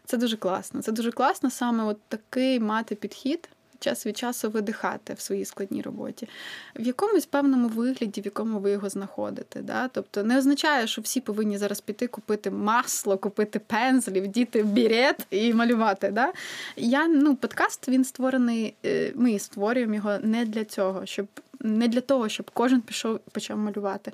Це 0.06 0.18
дуже 0.18 0.38
класно. 0.38 0.82
Це 0.82 0.92
дуже 0.92 1.12
класно 1.12 1.52
саме 1.52 1.84
от 1.84 1.98
такий 2.08 2.60
мати 2.60 2.96
підхід 2.96 3.50
час 3.84 4.06
від 4.06 4.18
часу 4.18 4.50
видихати 4.50 5.14
в 5.14 5.20
своїй 5.20 5.46
складній 5.46 5.82
роботі, 5.82 6.28
в 6.76 6.82
якомусь 6.82 7.26
певному 7.26 7.68
вигляді, 7.68 8.22
в 8.22 8.26
якому 8.26 8.60
ви 8.60 8.72
його 8.72 8.90
знаходите. 8.90 9.62
Да? 9.62 9.88
Тобто 9.88 10.24
не 10.24 10.38
означає, 10.38 10.88
що 10.88 11.02
всі 11.02 11.22
повинні 11.22 11.58
зараз 11.58 11.82
піти 11.82 12.08
купити 12.08 12.52
масло, 12.52 13.18
купити 13.18 13.60
пензлі, 13.60 14.22
вдіти 14.22 14.64
бірет 14.64 15.28
і 15.30 15.54
малювати. 15.54 16.10
Да? 16.10 16.34
Я 16.76 17.08
ну, 17.08 17.36
подкаст 17.36 17.88
він 17.88 18.04
створений. 18.04 18.74
Е, 18.86 19.12
ми 19.16 19.40
створюємо 19.40 19.96
його 19.96 20.18
не 20.22 20.46
для 20.46 20.66
цього, 20.66 21.06
щоб 21.06 21.28
не 21.60 21.88
для 21.88 22.02
того, 22.02 22.30
щоб 22.30 22.52
кожен 22.54 22.82
пішов 22.82 23.20
почав 23.20 23.58
малювати. 23.58 24.12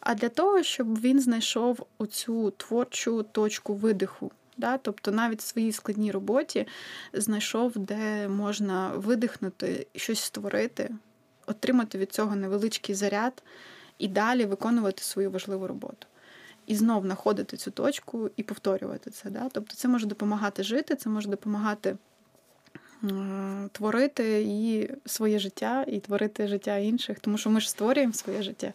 А 0.00 0.14
для 0.14 0.28
того, 0.28 0.62
щоб 0.62 1.00
він 1.00 1.20
знайшов 1.20 1.86
оцю 1.98 2.50
творчу 2.50 3.22
точку 3.22 3.74
видиху. 3.74 4.30
Да? 4.56 4.78
Тобто 4.78 5.10
навіть 5.10 5.40
в 5.40 5.46
своїй 5.46 5.72
складній 5.72 6.10
роботі 6.10 6.66
знайшов, 7.12 7.72
де 7.78 8.28
можна 8.28 8.88
видихнути, 8.88 9.86
щось 9.96 10.20
створити, 10.20 10.90
отримати 11.46 11.98
від 11.98 12.12
цього 12.12 12.36
невеличкий 12.36 12.94
заряд 12.94 13.42
і 13.98 14.08
далі 14.08 14.44
виконувати 14.44 15.02
свою 15.02 15.30
важливу 15.30 15.66
роботу. 15.66 16.06
І 16.66 16.76
знов 16.76 17.02
знаходити 17.02 17.56
цю 17.56 17.70
точку 17.70 18.30
і 18.36 18.42
повторювати 18.42 19.10
це. 19.10 19.30
Да? 19.30 19.48
Тобто 19.52 19.74
це 19.74 19.88
може 19.88 20.06
допомагати 20.06 20.62
жити, 20.62 20.96
це 20.96 21.08
може 21.08 21.28
допомагати 21.28 21.96
творити 23.72 24.42
і 24.42 24.90
своє 25.06 25.38
життя, 25.38 25.84
і 25.88 26.00
творити 26.00 26.48
життя 26.48 26.76
інших, 26.76 27.20
тому 27.20 27.38
що 27.38 27.50
ми 27.50 27.60
ж 27.60 27.70
створюємо 27.70 28.12
своє 28.12 28.42
життя. 28.42 28.72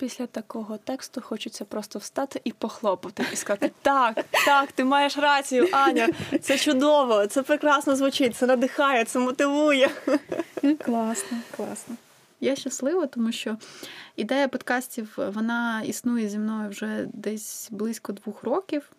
Після 0.00 0.26
такого 0.26 0.78
тексту 0.78 1.20
хочеться 1.20 1.64
просто 1.64 1.98
встати 1.98 2.40
і 2.44 2.52
похлопати, 2.52 3.24
і 3.32 3.36
сказати: 3.36 3.72
Так, 3.82 4.24
так, 4.46 4.72
ти 4.72 4.84
маєш 4.84 5.18
рацію, 5.18 5.68
Аня, 5.72 6.08
це 6.42 6.58
чудово, 6.58 7.26
це 7.26 7.42
прекрасно 7.42 7.96
звучить, 7.96 8.36
це 8.36 8.46
надихає, 8.46 9.04
це 9.04 9.18
мотивує. 9.18 9.90
Класно, 10.84 11.38
класно. 11.56 11.96
Я 12.40 12.56
щаслива, 12.56 13.06
тому 13.06 13.32
що 13.32 13.56
ідея 14.16 14.48
подкастів 14.48 15.14
вона 15.16 15.82
існує 15.82 16.28
зі 16.28 16.38
мною 16.38 16.70
вже 16.70 17.06
десь 17.12 17.68
близько 17.70 18.12
двох 18.12 18.44
років. 18.44 18.90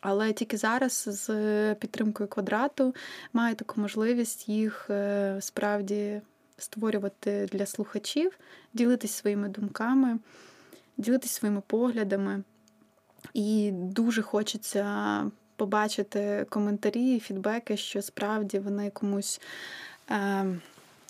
Але 0.00 0.32
тільки 0.32 0.56
зараз 0.56 1.04
з 1.06 1.74
підтримкою 1.74 2.28
квадрату 2.28 2.94
маю 3.32 3.54
таку 3.54 3.80
можливість 3.80 4.48
їх 4.48 4.86
е, 4.90 5.36
справді 5.40 6.20
створювати 6.58 7.48
для 7.52 7.66
слухачів, 7.66 8.38
ділитись 8.74 9.12
своїми 9.12 9.48
думками, 9.48 10.18
ділитись 10.96 11.32
своїми 11.32 11.62
поглядами. 11.66 12.42
І 13.34 13.70
дуже 13.72 14.22
хочеться 14.22 14.86
побачити 15.56 16.46
коментарі, 16.48 17.20
фідбеки, 17.20 17.76
що 17.76 18.02
справді 18.02 18.58
вони 18.58 18.90
комусь 18.90 19.40
е, 20.10 20.46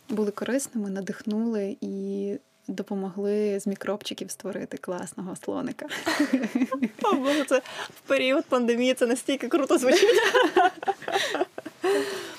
були 0.09 0.31
корисними, 0.31 0.91
надихнули 0.91 1.77
і 1.81 2.37
допомогли 2.69 3.61
з 3.61 3.67
мікробчиків 3.67 4.31
створити 4.31 4.77
класного 4.77 5.37
слоника. 5.37 5.87
О, 7.03 7.15
Боже, 7.15 7.45
це 7.45 7.59
в 7.89 8.01
період 8.07 8.45
пандемії 8.45 8.95
це 8.95 9.07
настільки 9.07 9.49
круто 9.49 9.79
звучить. 9.79 10.21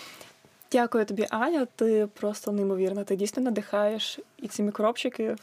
Дякую 0.72 1.06
тобі, 1.06 1.28
Аня. 1.30 1.68
Ти 1.76 2.08
просто 2.14 2.52
неймовірна. 2.52 3.04
Ти 3.04 3.16
дійсно 3.16 3.44
надихаєш 3.44 4.20
і 4.38 4.48
ці 4.48 4.64
мікробчики. 4.64 5.36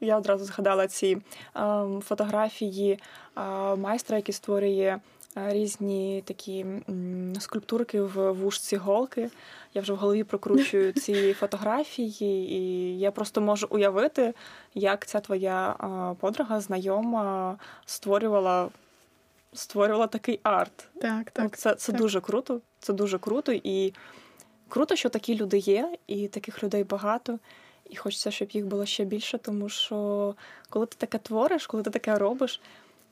Я 0.00 0.18
одразу 0.18 0.44
згадала 0.44 0.86
ці 0.86 1.18
е, 1.56 1.84
фотографії 2.00 2.98
е, 3.36 3.40
майстра, 3.76 4.16
який 4.16 4.32
створює 4.32 4.98
е, 5.36 5.52
різні 5.52 6.22
такі 6.26 6.60
м, 6.60 7.32
скульптурки 7.40 8.02
в 8.02 8.30
вушці 8.32 8.76
голки. 8.76 9.30
Я 9.74 9.82
вже 9.82 9.92
в 9.92 9.96
голові 9.96 10.24
прокручую 10.24 10.92
ці 11.02 11.32
фотографії, 11.32 12.52
і 12.52 12.98
я 12.98 13.10
просто 13.10 13.40
можу 13.40 13.66
уявити, 13.70 14.34
як 14.74 15.06
ця 15.06 15.20
твоя 15.20 15.76
подруга, 16.20 16.60
знайома 16.60 17.56
створювала. 17.86 18.68
Створювала 19.56 20.06
такий 20.06 20.40
арт. 20.42 20.88
Так, 21.00 21.30
так. 21.30 21.56
Це 21.56 21.74
це 21.74 21.92
так. 21.92 22.00
дуже 22.00 22.20
круто. 22.20 22.60
Це 22.78 22.92
дуже 22.92 23.18
круто. 23.18 23.52
І 23.52 23.92
круто, 24.68 24.96
що 24.96 25.08
такі 25.08 25.34
люди 25.36 25.58
є, 25.58 25.96
і 26.06 26.28
таких 26.28 26.62
людей 26.62 26.84
багато. 26.84 27.38
І 27.90 27.96
хочеться, 27.96 28.30
щоб 28.30 28.50
їх 28.50 28.66
було 28.66 28.86
ще 28.86 29.04
більше, 29.04 29.38
тому 29.38 29.68
що 29.68 30.34
коли 30.70 30.86
ти 30.86 30.96
таке 30.98 31.18
твориш, 31.18 31.66
коли 31.66 31.82
ти 31.82 31.90
таке 31.90 32.18
робиш, 32.18 32.60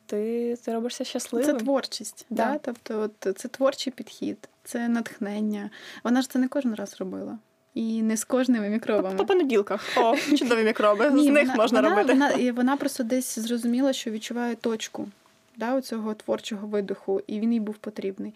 ти 0.06 0.56
ти 0.64 0.72
робишся 0.72 1.04
щасливим. 1.04 1.46
Це 1.46 1.64
творчість, 1.64 2.26
да. 2.30 2.52
да? 2.52 2.58
тобто 2.58 3.00
от, 3.00 3.38
це 3.38 3.48
творчий 3.48 3.92
підхід, 3.92 4.48
це 4.64 4.88
натхнення. 4.88 5.70
Вона 6.04 6.22
ж 6.22 6.30
це 6.30 6.38
не 6.38 6.48
кожен 6.48 6.74
раз 6.74 6.96
робила. 6.98 7.38
І 7.74 8.02
не 8.02 8.16
з 8.16 8.24
кожними 8.24 8.68
мікробами. 8.68 9.16
По 9.16 9.24
понеділках. 9.24 9.88
О, 9.96 10.16
чудові 10.36 10.64
мікроби. 10.64 11.10
Ні, 11.10 11.24
з 11.24 11.28
них 11.28 11.56
можна 11.56 11.80
вона, 11.80 11.90
робити. 11.90 12.12
Вона, 12.12 12.30
і 12.30 12.50
вона 12.50 12.76
просто 12.76 13.04
десь 13.04 13.38
зрозуміла, 13.38 13.92
що 13.92 14.10
відчуває 14.10 14.54
точку 14.54 15.08
да, 15.56 15.80
цього 15.80 16.14
творчого 16.14 16.66
видиху, 16.66 17.22
і 17.26 17.40
він 17.40 17.52
їй 17.52 17.60
був 17.60 17.74
потрібний. 17.74 18.34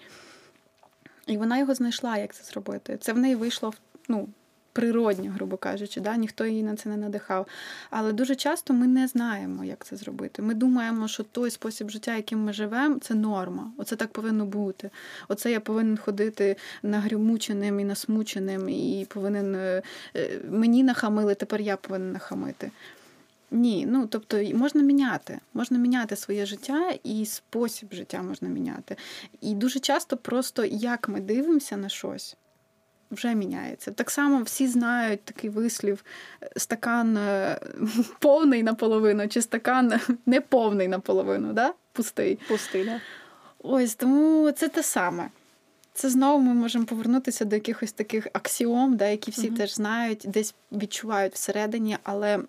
І 1.26 1.36
вона 1.36 1.58
його 1.58 1.74
знайшла, 1.74 2.18
як 2.18 2.34
це 2.34 2.44
зробити. 2.44 2.96
Це 3.00 3.12
в 3.12 3.18
неї 3.18 3.34
вийшло 3.34 3.72
ну, 4.08 4.28
природньо, 4.76 5.30
грубо 5.30 5.56
кажучи, 5.56 6.00
да? 6.00 6.16
ніхто 6.16 6.46
її 6.46 6.62
на 6.62 6.76
це 6.76 6.88
не 6.88 6.96
надихав. 6.96 7.46
Але 7.90 8.12
дуже 8.12 8.34
часто 8.34 8.74
ми 8.74 8.86
не 8.86 9.06
знаємо, 9.06 9.64
як 9.64 9.84
це 9.84 9.96
зробити. 9.96 10.42
Ми 10.42 10.54
думаємо, 10.54 11.08
що 11.08 11.22
той 11.22 11.50
спосіб 11.50 11.90
життя, 11.90 12.16
яким 12.16 12.44
ми 12.44 12.52
живемо, 12.52 12.98
це 12.98 13.14
норма. 13.14 13.72
Оце 13.76 13.96
так 13.96 14.12
повинно 14.12 14.46
бути. 14.46 14.90
Оце 15.28 15.50
я 15.52 15.60
повинен 15.60 15.96
ходити 15.96 16.56
нагрюмученим 16.82 17.80
і 17.80 17.84
насмученим, 17.84 18.68
і 18.68 19.06
повинен 19.08 19.54
е, 19.54 19.82
е, 20.16 20.40
мені 20.50 20.82
нахамили, 20.82 21.34
тепер 21.34 21.60
я 21.60 21.76
повинен 21.76 22.12
нахамити. 22.12 22.70
Ні, 23.50 23.86
ну 23.88 24.06
тобто 24.06 24.42
можна 24.54 24.82
міняти, 24.82 25.40
можна 25.54 25.78
міняти 25.78 26.16
своє 26.16 26.46
життя 26.46 26.90
і 27.04 27.26
спосіб 27.26 27.88
життя 27.92 28.22
можна 28.22 28.48
міняти. 28.48 28.96
І 29.40 29.54
дуже 29.54 29.80
часто 29.80 30.16
просто 30.16 30.64
як 30.64 31.08
ми 31.08 31.20
дивимося 31.20 31.76
на 31.76 31.88
щось, 31.88 32.36
вже 33.10 33.34
міняється. 33.34 33.90
Так 33.90 34.10
само 34.10 34.42
всі 34.42 34.66
знають 34.66 35.24
такий 35.24 35.50
вислів: 35.50 36.04
стакан 36.56 37.16
е, 37.16 37.60
повний 38.18 38.62
наполовину, 38.62 39.28
чи 39.28 39.42
стакан 39.42 40.00
не 40.26 40.40
повний 40.40 40.88
наполовину, 40.88 41.52
да? 41.52 41.74
пустий. 41.92 42.38
Пустий, 42.48 42.84
да. 42.84 43.00
Ось 43.58 43.94
тому 43.94 44.52
це 44.52 44.68
те 44.68 44.82
саме. 44.82 45.30
Це 45.94 46.10
знову 46.10 46.42
ми 46.42 46.54
можемо 46.54 46.84
повернутися 46.84 47.44
до 47.44 47.56
якихось 47.56 47.92
таких 47.92 48.26
аксіом, 48.32 48.96
да, 48.96 49.06
які 49.06 49.30
всі 49.30 49.50
uh 49.50 49.56
теж 49.56 49.74
знають, 49.74 50.24
десь 50.26 50.54
відчувають 50.72 51.34
всередині, 51.34 51.98
але 52.02 52.40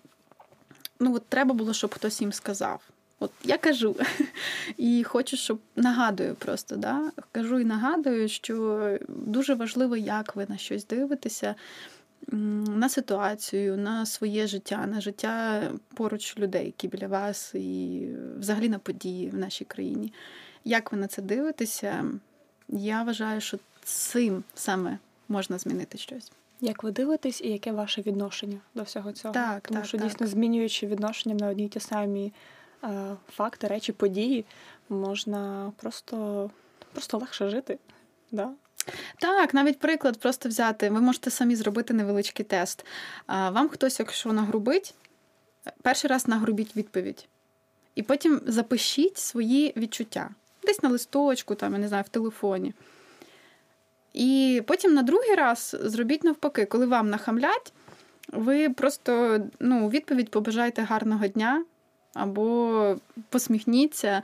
ну, 1.00 1.14
от 1.14 1.26
треба 1.28 1.54
було, 1.54 1.72
щоб 1.72 1.94
хтось 1.94 2.20
їм 2.20 2.32
сказав. 2.32 2.80
От 3.20 3.30
я 3.44 3.58
кажу 3.58 3.96
і 4.76 5.04
хочу, 5.04 5.36
щоб 5.36 5.58
нагадую 5.76 6.34
просто, 6.34 6.76
да? 6.76 7.10
кажу 7.32 7.60
і 7.60 7.64
нагадую, 7.64 8.28
що 8.28 8.98
дуже 9.08 9.54
важливо, 9.54 9.96
як 9.96 10.36
ви 10.36 10.46
на 10.48 10.56
щось 10.56 10.86
дивитеся, 10.86 11.54
на 12.32 12.88
ситуацію, 12.88 13.76
на 13.76 14.06
своє 14.06 14.46
життя, 14.46 14.86
на 14.86 15.00
життя 15.00 15.62
поруч 15.94 16.38
людей, 16.38 16.66
які 16.66 16.88
біля 16.88 17.06
вас, 17.06 17.54
і 17.54 18.08
взагалі 18.38 18.68
на 18.68 18.78
події 18.78 19.30
в 19.30 19.38
нашій 19.38 19.64
країні. 19.64 20.12
Як 20.64 20.92
ви 20.92 20.98
на 20.98 21.06
це 21.06 21.22
дивитеся? 21.22 22.04
Я 22.68 23.02
вважаю, 23.02 23.40
що 23.40 23.58
цим 23.84 24.44
саме 24.54 24.98
можна 25.28 25.58
змінити 25.58 25.98
щось. 25.98 26.32
Як 26.60 26.82
ви 26.82 26.90
дивитесь, 26.90 27.40
і 27.40 27.48
яке 27.48 27.72
ваше 27.72 28.02
відношення 28.02 28.60
до 28.74 28.82
всього 28.82 29.12
цього? 29.12 29.34
Так, 29.34 29.68
Тому 29.68 29.80
так, 29.80 29.88
що 29.88 29.98
так. 29.98 30.06
дійсно 30.06 30.26
змінюючи 30.26 30.86
відношенням 30.86 31.38
на 31.38 31.48
одні 31.48 31.64
й 31.64 31.68
ті 31.68 31.80
самі 31.80 32.32
е, 32.84 33.16
факти, 33.28 33.66
речі, 33.66 33.92
події, 33.92 34.44
можна 34.88 35.72
просто 35.76 36.50
просто 36.92 37.18
легше 37.18 37.50
жити. 37.50 37.78
Да? 38.30 38.50
Так, 39.18 39.54
навіть 39.54 39.78
приклад 39.78 40.18
просто 40.18 40.48
взяти. 40.48 40.90
Ви 40.90 41.00
можете 41.00 41.30
самі 41.30 41.56
зробити 41.56 41.94
невеличкий 41.94 42.44
тест. 42.44 42.86
Вам 43.28 43.68
хтось, 43.68 43.98
якщо 44.00 44.32
нагрубить, 44.32 44.94
перший 45.82 46.10
раз 46.10 46.28
нагрубіть 46.28 46.76
відповідь. 46.76 47.28
І 47.94 48.02
потім 48.02 48.40
запишіть 48.46 49.18
свої 49.18 49.72
відчуття. 49.76 50.30
Десь 50.64 50.82
на 50.82 50.88
листочку, 50.88 51.54
там, 51.54 51.72
я 51.72 51.78
не 51.78 51.88
знаю, 51.88 52.04
в 52.06 52.08
телефоні. 52.08 52.74
І 54.14 54.62
потім 54.66 54.94
на 54.94 55.02
другий 55.02 55.34
раз 55.34 55.76
зробіть 55.80 56.24
навпаки, 56.24 56.64
коли 56.64 56.86
вам 56.86 57.10
нахамлять, 57.10 57.72
ви 58.32 58.70
просто 58.70 59.40
ну, 59.60 59.88
відповідь 59.88 60.30
побажайте 60.30 60.82
гарного 60.82 61.26
дня, 61.26 61.64
або 62.14 62.96
посміхніться, 63.28 64.22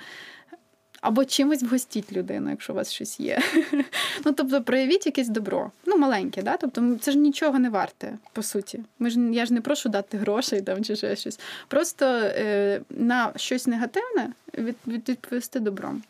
або 1.01 1.25
чимось 1.25 1.63
вгостіть 1.63 2.13
людину, 2.13 2.51
якщо 2.51 2.73
у 2.73 2.77
вас 2.77 2.93
щось 2.93 3.21
є. 3.21 3.43
Ну, 4.25 4.33
тобто, 4.33 4.63
проявіть 4.63 5.07
якесь 5.07 5.29
добро. 5.29 5.71
Ну, 5.87 5.97
маленьке, 5.97 6.43
да? 6.43 6.57
Тобто, 6.57 6.97
це 7.01 7.13
ж 7.13 7.19
нічого 7.19 7.59
не 7.59 7.71
варте, 7.71 8.19
по 8.33 8.43
суті. 8.43 8.81
Ми 8.99 9.11
ж, 9.11 9.21
Я 9.21 9.47
ж 9.47 9.55
не 9.55 9.61
прошу 9.61 9.89
дати 9.89 10.17
грошей 10.19 10.63
там, 10.63 10.85
чи 10.85 10.97
ще 10.97 11.17
щось. 11.17 11.41
Просто 11.69 12.07
е, 12.07 12.81
на 12.91 13.33
щось 13.37 13.67
негативне 13.67 14.33
від, 14.59 14.77
відповісти 14.87 15.61
добром. 15.61 16.03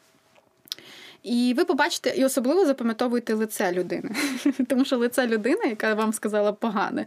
І 1.25 1.55
ви 1.57 1.65
побачите, 1.65 2.11
і 2.17 2.25
особливо 2.25 2.67
запам'ятовуйте 2.67 3.35
лице 3.35 3.73
людини. 3.73 4.11
Тому 4.69 4.85
що 4.85 4.97
лице 4.97 5.27
людини, 5.27 5.61
яка 5.67 5.95
вам 5.95 6.13
сказала 6.13 6.53
погане, 6.53 7.07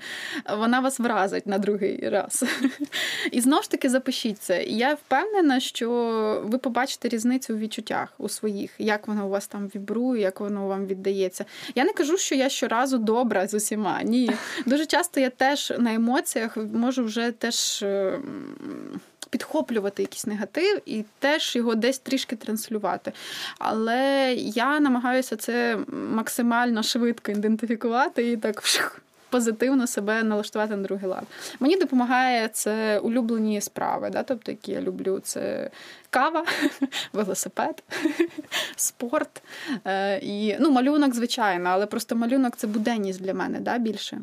вона 0.58 0.80
вас 0.80 1.00
вразить 1.00 1.48
на 1.48 1.58
другий 1.58 2.10
раз. 2.10 2.44
І 3.32 3.42
знову 3.42 3.64
ж 3.64 3.72
таки 3.72 3.90
запишіть 3.90 4.38
це. 4.40 4.64
І 4.64 4.78
я 4.78 4.94
впевнена, 4.94 5.60
що 5.60 5.90
ви 6.46 6.58
побачите 6.58 7.10
різницю 7.10 7.54
у 7.54 7.58
відчуттях 7.58 8.14
у 8.18 8.30
своїх, 8.30 8.72
як 8.78 9.08
воно 9.08 9.26
у 9.26 9.30
вас 9.30 9.48
там 9.48 9.68
вібрує, 9.76 10.22
як 10.22 10.40
воно 10.40 10.68
вам 10.68 10.86
віддається. 10.86 11.46
Я 11.76 11.84
не 11.84 11.94
кажу, 11.94 12.18
що 12.18 12.36
я 12.36 12.50
щоразу 12.50 12.98
добра 12.98 13.48
з 13.48 13.54
усіма. 13.54 14.04
Ні. 14.04 14.32
Дуже 14.66 14.86
часто 14.86 15.20
я 15.20 15.30
теж 15.30 15.74
на 15.80 15.94
емоціях 15.94 16.58
можу 16.58 17.04
вже 17.04 17.32
теж 17.32 17.86
підхоплювати 19.30 20.02
якийсь 20.02 20.26
негатив 20.26 20.82
і 20.86 21.06
теж 21.20 21.56
його 21.56 21.76
десь 21.76 22.00
трішки 22.00 22.36
транслювати. 22.36 23.12
Але 23.60 24.34
я 24.38 24.80
намагаюся 24.80 25.36
це 25.36 25.78
максимально 26.12 26.84
швидко 26.84 27.32
ідентифікувати 27.32 28.32
і 28.32 28.38
так 28.38 28.64
позитивно 29.30 29.88
себе 29.88 30.24
налаштувати 30.24 30.76
на 30.76 30.84
другий 30.84 31.10
лад. 31.10 31.24
Мені 31.60 31.78
допомагає 31.78 32.48
це 32.48 33.00
улюблені 33.00 33.62
справи, 33.62 34.10
да? 34.10 34.24
тобто, 34.24 34.52
які 34.52 34.72
я 34.72 34.82
люблю, 34.82 35.20
це 35.24 35.70
кава, 36.10 36.46
велосипед, 37.14 37.84
спорт 38.76 39.42
е, 39.86 40.20
і 40.20 40.56
ну, 40.60 40.72
малюнок, 40.72 41.16
звичайно, 41.16 41.70
але 41.70 41.86
просто 41.86 42.16
малюнок 42.16 42.56
це 42.56 42.68
буденність 42.68 43.22
для 43.22 43.34
мене 43.34 43.60
да, 43.60 43.78
більше. 43.78 44.22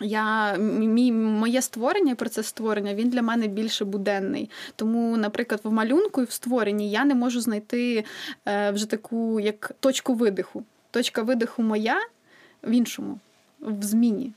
Я 0.00 0.56
мій 0.56 1.12
моє 1.12 1.62
створення, 1.62 2.14
процес 2.14 2.46
створення, 2.46 2.94
він 2.94 3.08
для 3.10 3.22
мене 3.22 3.48
більше 3.48 3.84
буденний. 3.84 4.50
Тому, 4.76 5.16
наприклад, 5.16 5.60
в 5.64 5.72
малюнку 5.72 6.22
і 6.22 6.24
в 6.24 6.30
створенні 6.30 6.90
я 6.90 7.04
не 7.04 7.14
можу 7.14 7.40
знайти 7.40 8.04
е, 8.48 8.70
вже 8.70 8.90
таку 8.90 9.40
як 9.40 9.72
точку 9.80 10.14
видиху. 10.14 10.64
Точка 10.90 11.22
видиху 11.22 11.62
моя 11.62 11.96
в 12.62 12.70
іншому, 12.70 13.18
в 13.60 13.82
зміні. 13.82 14.32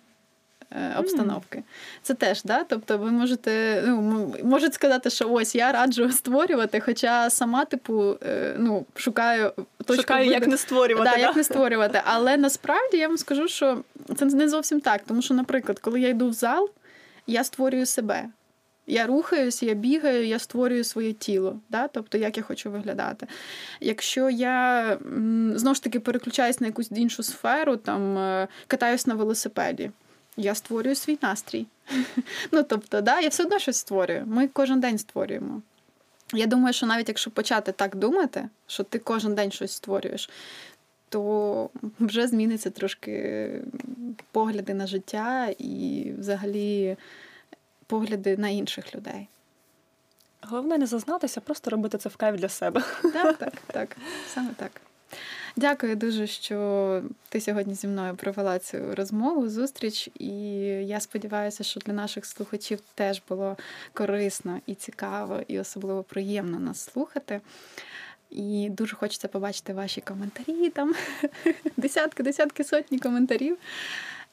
Е, 0.75 0.95
обстановки. 0.99 1.63
Це 2.01 2.13
теж, 2.13 2.43
да? 2.43 2.63
Тобто 2.63 2.97
ви 2.97 3.11
можете 3.11 3.83
ну, 3.87 4.35
можуть 4.43 4.73
сказати, 4.73 5.09
що 5.09 5.29
ось 5.29 5.55
я 5.55 5.71
раджу 5.71 6.11
створювати, 6.11 6.79
хоча 6.79 7.29
сама, 7.29 7.65
типу, 7.65 8.15
е, 8.23 8.55
ну, 8.57 8.85
шукаю 8.95 9.51
точку 9.85 10.01
Шукаю, 10.01 10.29
як 10.29 10.47
не 10.47 10.57
створювати. 10.57 11.09
Да, 11.09 11.15
да? 11.15 11.21
Як 11.21 11.35
не 11.35 11.43
створювати. 11.43 12.01
Але 12.05 12.37
насправді 12.37 12.97
я 12.97 13.07
вам 13.07 13.17
скажу, 13.17 13.47
що 13.47 13.81
це 14.15 14.25
не 14.25 14.49
зовсім 14.49 14.81
так. 14.81 15.01
Тому 15.07 15.21
що, 15.21 15.33
наприклад, 15.33 15.79
коли 15.79 16.01
я 16.01 16.09
йду 16.09 16.29
в 16.29 16.33
зал, 16.33 16.69
я 17.27 17.43
створюю 17.43 17.85
себе. 17.85 18.25
Я 18.87 19.07
рухаюсь, 19.07 19.63
я 19.63 19.73
бігаю, 19.73 20.27
я 20.27 20.39
створюю 20.39 20.83
своє 20.83 21.13
тіло, 21.13 21.59
да? 21.69 21.87
тобто 21.87 22.17
як 22.17 22.37
я 22.37 22.43
хочу 22.43 22.71
виглядати. 22.71 23.27
Якщо 23.79 24.29
я 24.29 24.97
знову 25.55 25.75
ж 25.75 25.83
таки 25.83 25.99
переключаюсь 25.99 26.59
на 26.59 26.67
якусь 26.67 26.91
іншу 26.91 27.23
сферу, 27.23 27.77
там 27.77 28.17
е, 28.17 28.47
катаюсь 28.67 29.07
на 29.07 29.13
велосипеді, 29.13 29.91
я 30.37 30.55
створюю 30.55 30.95
свій 30.95 31.17
настрій. 31.21 31.65
Ну, 32.51 32.63
тобто, 32.63 33.01
да, 33.01 33.19
я 33.19 33.29
все 33.29 33.43
одно 33.43 33.59
щось 33.59 33.77
створюю. 33.77 34.23
Ми 34.25 34.47
кожен 34.47 34.79
день 34.79 34.97
створюємо. 34.97 35.61
Я 36.33 36.45
думаю, 36.45 36.73
що 36.73 36.85
навіть 36.85 37.07
якщо 37.07 37.31
почати 37.31 37.71
так 37.71 37.95
думати, 37.95 38.49
що 38.67 38.83
ти 38.83 38.99
кожен 38.99 39.35
день 39.35 39.51
щось 39.51 39.71
створюєш, 39.71 40.29
то 41.09 41.69
вже 41.99 42.27
зміниться 42.27 42.69
трошки 42.69 43.49
погляди 44.31 44.73
на 44.73 44.87
життя 44.87 45.53
і 45.57 46.11
взагалі 46.19 46.97
погляди 47.87 48.37
на 48.37 48.49
інших 48.49 48.95
людей. 48.95 49.27
Головне 50.41 50.77
не 50.77 50.85
зазнатися, 50.85 51.41
просто 51.41 51.69
робити 51.69 51.97
це 51.97 52.09
в 52.09 52.15
кайф 52.15 52.35
для 52.35 52.49
себе. 52.49 52.83
Так, 53.13 53.37
так, 53.39 53.53
так. 53.67 53.97
Саме 54.33 54.49
так. 54.55 54.71
Дякую 55.57 55.95
дуже, 55.95 56.27
що 56.27 57.01
ти 57.29 57.41
сьогодні 57.41 57.73
зі 57.73 57.87
мною 57.87 58.15
провела 58.15 58.59
цю 58.59 58.95
розмову, 58.95 59.49
зустріч, 59.49 60.09
і 60.19 60.27
я 60.85 60.99
сподіваюся, 60.99 61.63
що 61.63 61.79
для 61.79 61.93
наших 61.93 62.25
слухачів 62.25 62.79
теж 62.95 63.21
було 63.29 63.57
корисно 63.93 64.59
і 64.65 64.75
цікаво, 64.75 65.39
і 65.47 65.59
особливо 65.59 66.03
приємно 66.03 66.59
нас 66.59 66.79
слухати. 66.79 67.41
І 68.29 68.69
дуже 68.69 68.95
хочеться 68.95 69.27
побачити 69.27 69.73
ваші 69.73 70.01
коментарі 70.01 70.69
там. 70.69 70.95
Десятки, 71.77 72.23
десятки 72.23 72.63
сотні 72.63 72.99
коментарів. 72.99 73.57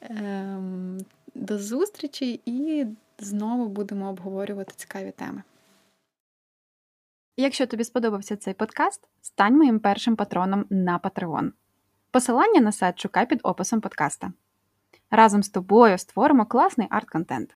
Ем, 0.01 1.05
до 1.35 1.59
зустрічі 1.59 2.41
і 2.47 2.87
знову 3.19 3.69
будемо 3.69 4.09
обговорювати 4.09 4.73
цікаві 4.77 5.11
теми. 5.11 5.43
Якщо 7.37 7.67
тобі 7.67 7.85
сподобався 7.85 8.37
цей 8.37 8.55
подкаст, 8.55 9.09
стань 9.23 9.57
моїм 9.57 9.81
першим 9.81 10.17
патроном 10.17 10.67
на 10.71 10.99
Patreon. 10.99 11.51
Посилання 12.11 12.61
на 12.61 12.73
сайт 12.73 13.01
шукай 13.01 13.29
під 13.29 13.41
описом 13.43 13.81
подкаста. 13.81 14.33
Разом 15.11 15.43
з 15.43 15.49
тобою 15.49 15.99
створимо 15.99 16.47
класний 16.47 16.89
арт-контент. 16.91 17.51